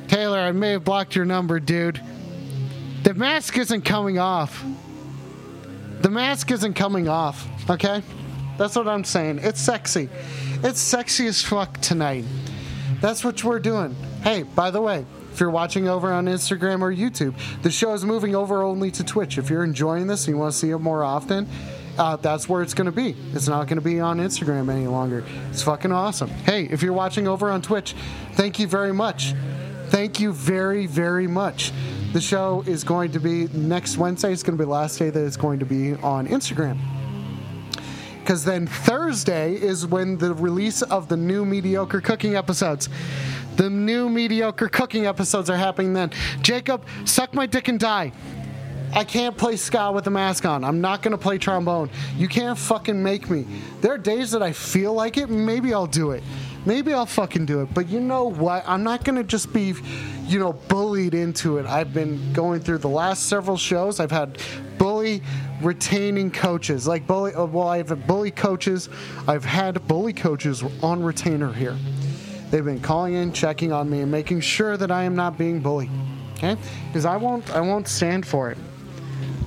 [0.08, 2.02] Taylor, I may have blocked your number, dude.
[3.04, 4.66] The mask isn't coming off.
[6.02, 8.02] The mask isn't coming off, okay?
[8.58, 9.40] That's what I'm saying.
[9.44, 10.10] It's sexy.
[10.64, 12.26] It's sexy as fuck tonight.
[13.02, 13.96] That's what we're doing.
[14.24, 18.06] Hey, by the way, if you're watching over on Instagram or YouTube, the show is
[18.06, 19.40] moving over only to Twitch.
[19.40, 21.50] If you're enjoying this and you want to see it more often,
[21.98, 23.16] uh, that's where it's going to be.
[23.34, 25.26] It's not going to be on Instagram any longer.
[25.50, 26.30] It's fucking awesome.
[26.30, 27.96] Hey, if you're watching over on Twitch,
[28.34, 29.34] thank you very much.
[29.88, 31.72] Thank you very, very much.
[32.14, 34.32] The show is going to be next Wednesday.
[34.32, 36.78] It's going to be the last day that it's going to be on Instagram.
[38.20, 42.88] Because then Thursday is when the release of the new mediocre cooking episodes.
[43.56, 46.12] The new mediocre cooking episodes are happening then.
[46.42, 48.12] Jacob, suck my dick and die.
[48.96, 50.64] I can't play ska with a mask on.
[50.64, 51.90] I'm not gonna play trombone.
[52.16, 53.46] You can't fucking make me.
[53.82, 55.30] There are days that I feel like it.
[55.30, 56.24] Maybe I'll do it.
[56.66, 57.74] Maybe I'll fucking do it.
[57.74, 58.64] But you know what?
[58.68, 59.74] I'm not gonna just be,
[60.28, 61.66] you know, bullied into it.
[61.66, 64.00] I've been going through the last several shows.
[64.00, 64.38] I've had
[64.78, 65.24] bully
[65.62, 66.88] retaining coaches.
[66.88, 67.34] Like bully.
[67.34, 68.90] uh, Well, I've bully coaches.
[69.28, 71.76] I've had bully coaches on retainer here.
[72.54, 75.60] They've been calling in, checking on me, and making sure that I am not being
[75.60, 75.90] bullied.
[76.34, 76.56] Okay?
[76.86, 77.50] Because I won't.
[77.50, 78.60] I won't stand for it.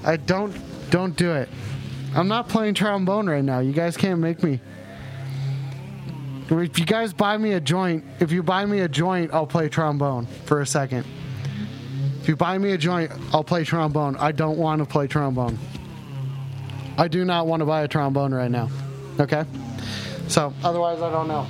[0.03, 0.53] I don't
[0.91, 1.49] don't do it.
[2.17, 3.61] I'm not playing trombone right now.
[3.61, 4.59] You guys can't make me.
[6.51, 9.69] If you guys buy me a joint, if you buy me a joint, I'll play
[9.69, 11.07] trombone for a second.
[12.23, 14.17] If you buy me a joint, I'll play trombone.
[14.17, 15.61] I don't want to play trombone.
[16.99, 18.69] I do not want to buy a trombone right now.
[19.21, 19.45] Okay?
[20.27, 21.47] So, otherwise, I don't know.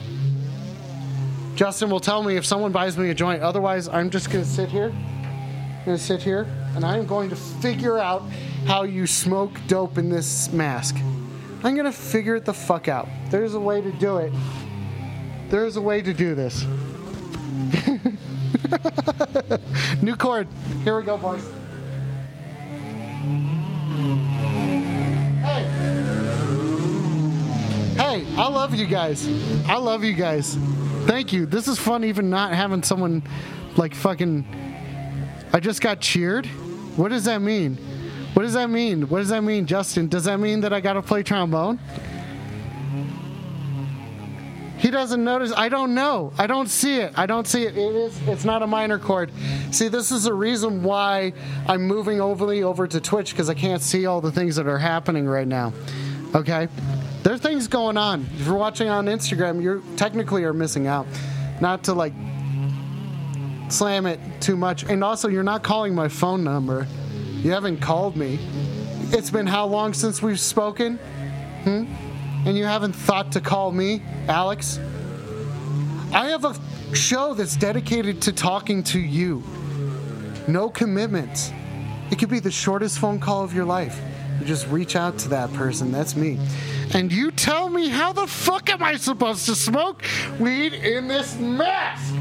[1.56, 3.42] Justin will tell me if someone buys me a joint.
[3.42, 4.92] Otherwise, I'm just going to sit here.
[4.92, 8.20] I'm going to sit here and I'm going to figure out
[8.66, 10.96] how you smoke dope in this mask.
[11.64, 13.08] I'm going to figure it the fuck out.
[13.30, 14.34] There's a way to do it.
[15.48, 16.62] There's a way to do this.
[20.02, 20.48] New chord.
[20.84, 21.42] Here we go, boys.
[25.42, 25.64] Hey.
[27.96, 29.26] Hey, I love you guys.
[29.66, 30.58] I love you guys.
[31.06, 31.46] Thank you.
[31.46, 33.22] This is fun even not having someone
[33.76, 34.44] like fucking
[35.52, 36.46] I just got cheered?
[36.96, 37.76] What does that mean?
[38.34, 39.08] What does that mean?
[39.08, 40.08] What does that mean, Justin?
[40.08, 41.78] Does that mean that I gotta play trombone?
[44.76, 45.52] He doesn't notice.
[45.56, 46.32] I don't know.
[46.36, 47.12] I don't see it.
[47.16, 47.76] I don't see it.
[47.76, 48.28] It is.
[48.28, 49.32] It's not a minor chord.
[49.70, 51.32] See, this is the reason why
[51.66, 54.78] I'm moving overly over to Twitch because I can't see all the things that are
[54.78, 55.72] happening right now.
[56.34, 56.68] Okay,
[57.26, 58.24] there are things going on.
[58.38, 61.08] If you're watching on Instagram, you're technically are missing out.
[61.60, 62.12] Not to like
[63.68, 66.86] slam it too much, and also you're not calling my phone number.
[67.32, 68.38] You haven't called me.
[69.10, 70.98] It's been how long since we've spoken?
[71.64, 71.86] Hmm?
[72.46, 74.78] And you haven't thought to call me, Alex?
[76.12, 76.54] I have a
[76.94, 79.42] show that's dedicated to talking to you.
[80.46, 81.50] No commitments.
[82.12, 84.00] It could be the shortest phone call of your life.
[84.38, 85.90] You just reach out to that person.
[85.90, 86.38] That's me.
[86.94, 90.02] And you tell me how the fuck am I supposed to smoke
[90.38, 92.14] weed in this mask?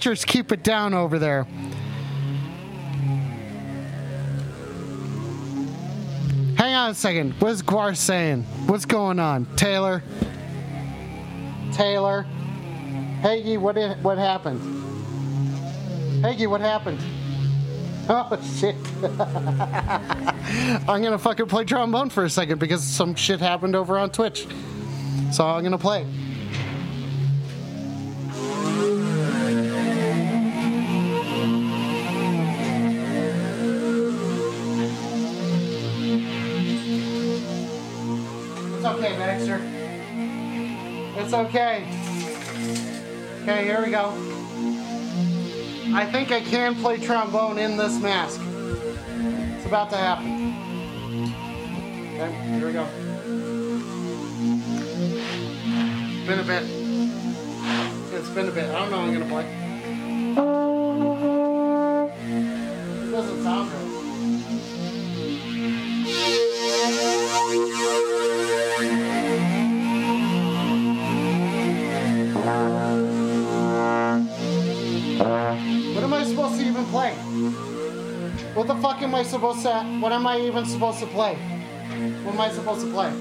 [0.00, 1.44] Twitchers, keep it down over there.
[6.56, 7.34] Hang on a second.
[7.34, 8.44] What's Guar saying?
[8.66, 9.44] What's going on?
[9.56, 10.02] Taylor?
[11.72, 12.24] Taylor?
[13.20, 14.60] Haggy, what, what happened?
[16.24, 17.00] Haggy, what happened?
[18.12, 18.74] Oh shit.
[20.88, 24.48] I'm gonna fucking play trombone for a second because some shit happened over on Twitch.
[25.30, 26.04] So I'm gonna play.
[41.32, 41.86] It's okay.
[43.42, 44.08] Okay, here we go.
[45.94, 48.40] I think I can play trombone in this mask.
[49.56, 50.54] It's about to happen.
[52.14, 52.84] Okay, here we go.
[56.16, 56.64] It's Been a bit.
[58.12, 58.68] It's been a bit.
[58.68, 58.98] I don't know.
[58.98, 59.46] I'm gonna play.
[63.06, 63.89] It doesn't sound good.
[78.74, 79.82] The fuck am I supposed to?
[79.98, 81.34] What am I even supposed to play?
[82.22, 83.12] What am I supposed to play?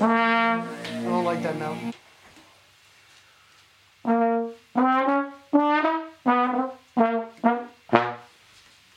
[0.00, 1.76] I don't like that note.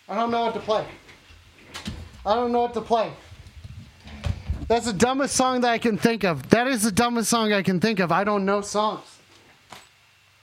[0.08, 0.86] I don't know what to play.
[2.26, 3.12] I don't know what to play.
[4.70, 6.50] That's the dumbest song that I can think of.
[6.52, 8.14] That is the dumbest song I can think of.
[8.14, 9.20] I don't know songs.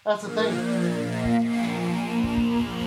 [0.05, 1.10] That's the thing.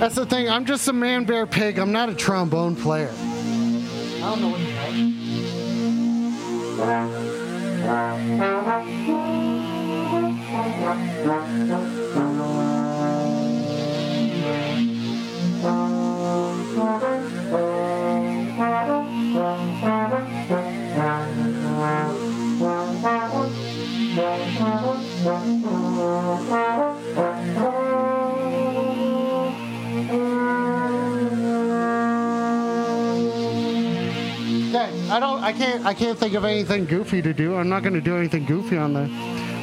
[0.04, 0.50] That's the thing.
[0.50, 1.80] I'm just a man bear pig.
[1.80, 3.10] I'm not a trombone player.
[3.10, 4.60] I don't know what
[11.64, 12.03] play.
[35.54, 35.86] Can't.
[35.86, 37.56] I can't think of anything goofy to do.
[37.56, 39.02] I'm not going to do anything goofy on the.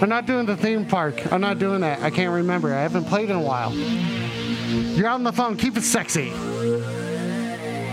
[0.01, 1.31] I'm not doing the theme park.
[1.33, 2.01] I'm not doing that.
[2.01, 2.75] I can't remember.
[2.75, 3.75] I haven't played in a while.
[3.75, 5.57] You're on the phone.
[5.57, 6.33] Keep it sexy.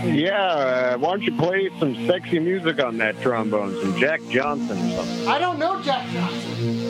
[0.04, 4.78] Yeah, uh, why don't you play some sexy music on that trombone, some Jack Johnson
[4.78, 5.28] or something?
[5.28, 6.88] I don't know Jack Johnson.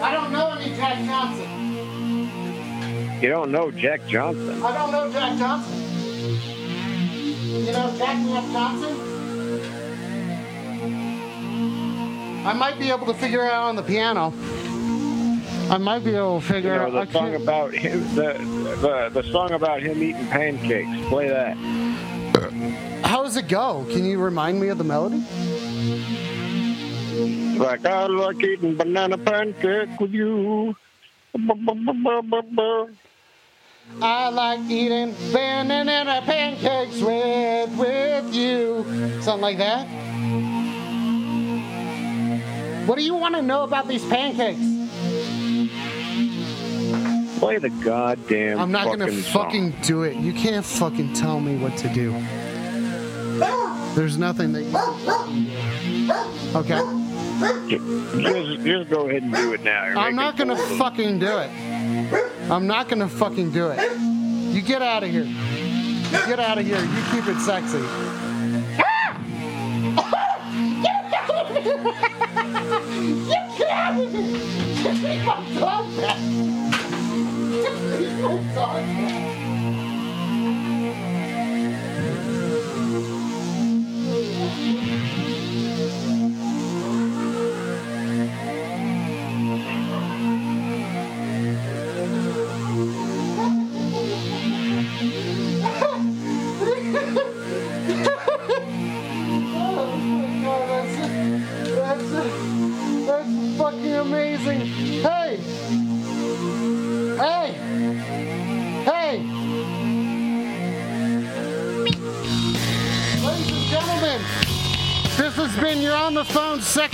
[0.00, 1.62] I don't know any Jack Johnson.
[3.20, 4.62] You don't know Jack Johnson?
[4.62, 5.91] I don't know Jack Johnson.
[7.52, 8.96] You know Jack Jack Johnson?
[12.46, 14.32] I might be able to figure it out on the piano.
[15.70, 17.06] I might be able to You figure know out.
[17.08, 18.32] the song about him, the,
[18.80, 21.08] the the song about him eating pancakes.
[21.08, 21.56] Play that.
[23.04, 23.84] How does it go?
[23.90, 25.22] Can you remind me of the melody?
[27.58, 30.74] Like I like eating banana pancake with you.
[34.00, 38.84] I like eating banana pancakes with with you.
[39.22, 39.86] Something like that.
[42.86, 44.58] What do you want to know about these pancakes?
[47.38, 48.60] Play the goddamn.
[48.60, 49.44] I'm not gonna fucking song.
[49.44, 50.16] fucking do it.
[50.16, 52.12] You can't fucking tell me what to do.
[53.94, 55.44] There's nothing that you can fucking
[56.06, 56.58] do.
[56.58, 57.01] Okay?
[57.40, 59.86] Just, just go ahead and do it now.
[59.86, 61.50] You're I'm not gonna fools fucking do it.
[62.50, 63.78] I'm not gonna fucking do it.
[64.54, 65.24] You get out of here.
[66.26, 66.80] Get out of here.
[66.80, 67.80] You keep it sexy.
[73.58, 74.22] Get out of here.
[74.82, 75.71] Give me my dog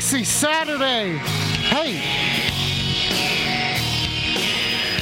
[0.08, 1.18] sexy Saturday.
[1.68, 2.00] Hey.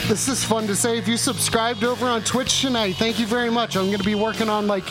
[0.08, 0.98] This is fun to say.
[0.98, 3.76] If you subscribed over on Twitch tonight, thank you very much.
[3.76, 4.84] I'm going to be working on like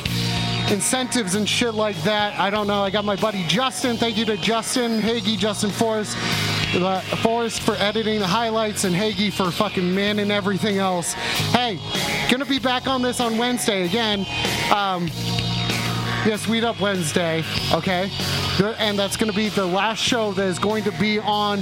[0.72, 2.40] incentives and shit like that.
[2.40, 2.82] I don't know.
[2.82, 3.98] I got my buddy Justin.
[3.98, 6.16] Thank you to Justin Hagee, Justin Forrest,
[6.76, 11.12] uh, Forrest for editing the highlights, and Hagee for fucking man and everything else.
[11.52, 11.78] Hey,
[12.32, 14.26] gonna be back on this on Wednesday again.
[14.74, 15.10] Um,
[16.26, 18.10] Yes, Weed Up Wednesday, okay?
[18.62, 21.60] And that's going to be the last show that is going to be on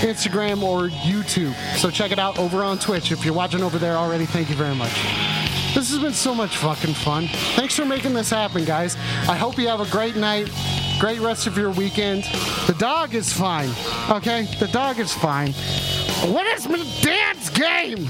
[0.00, 1.54] Instagram or YouTube.
[1.76, 3.10] So check it out over on Twitch.
[3.10, 4.92] If you're watching over there already, thank you very much.
[5.74, 7.28] This has been so much fucking fun.
[7.54, 8.96] Thanks for making this happen, guys.
[9.28, 10.50] I hope you have a great night,
[10.98, 12.24] great rest of your weekend.
[12.66, 13.70] The dog is fine,
[14.08, 14.44] okay?
[14.58, 15.52] The dog is fine.
[16.32, 18.06] What is my dance game?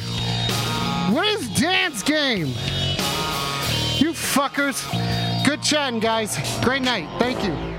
[1.12, 2.48] What is dance game?
[3.98, 4.84] You fuckers.
[5.44, 6.38] Good chatting, guys.
[6.62, 7.08] Great night.
[7.18, 7.75] Thank you.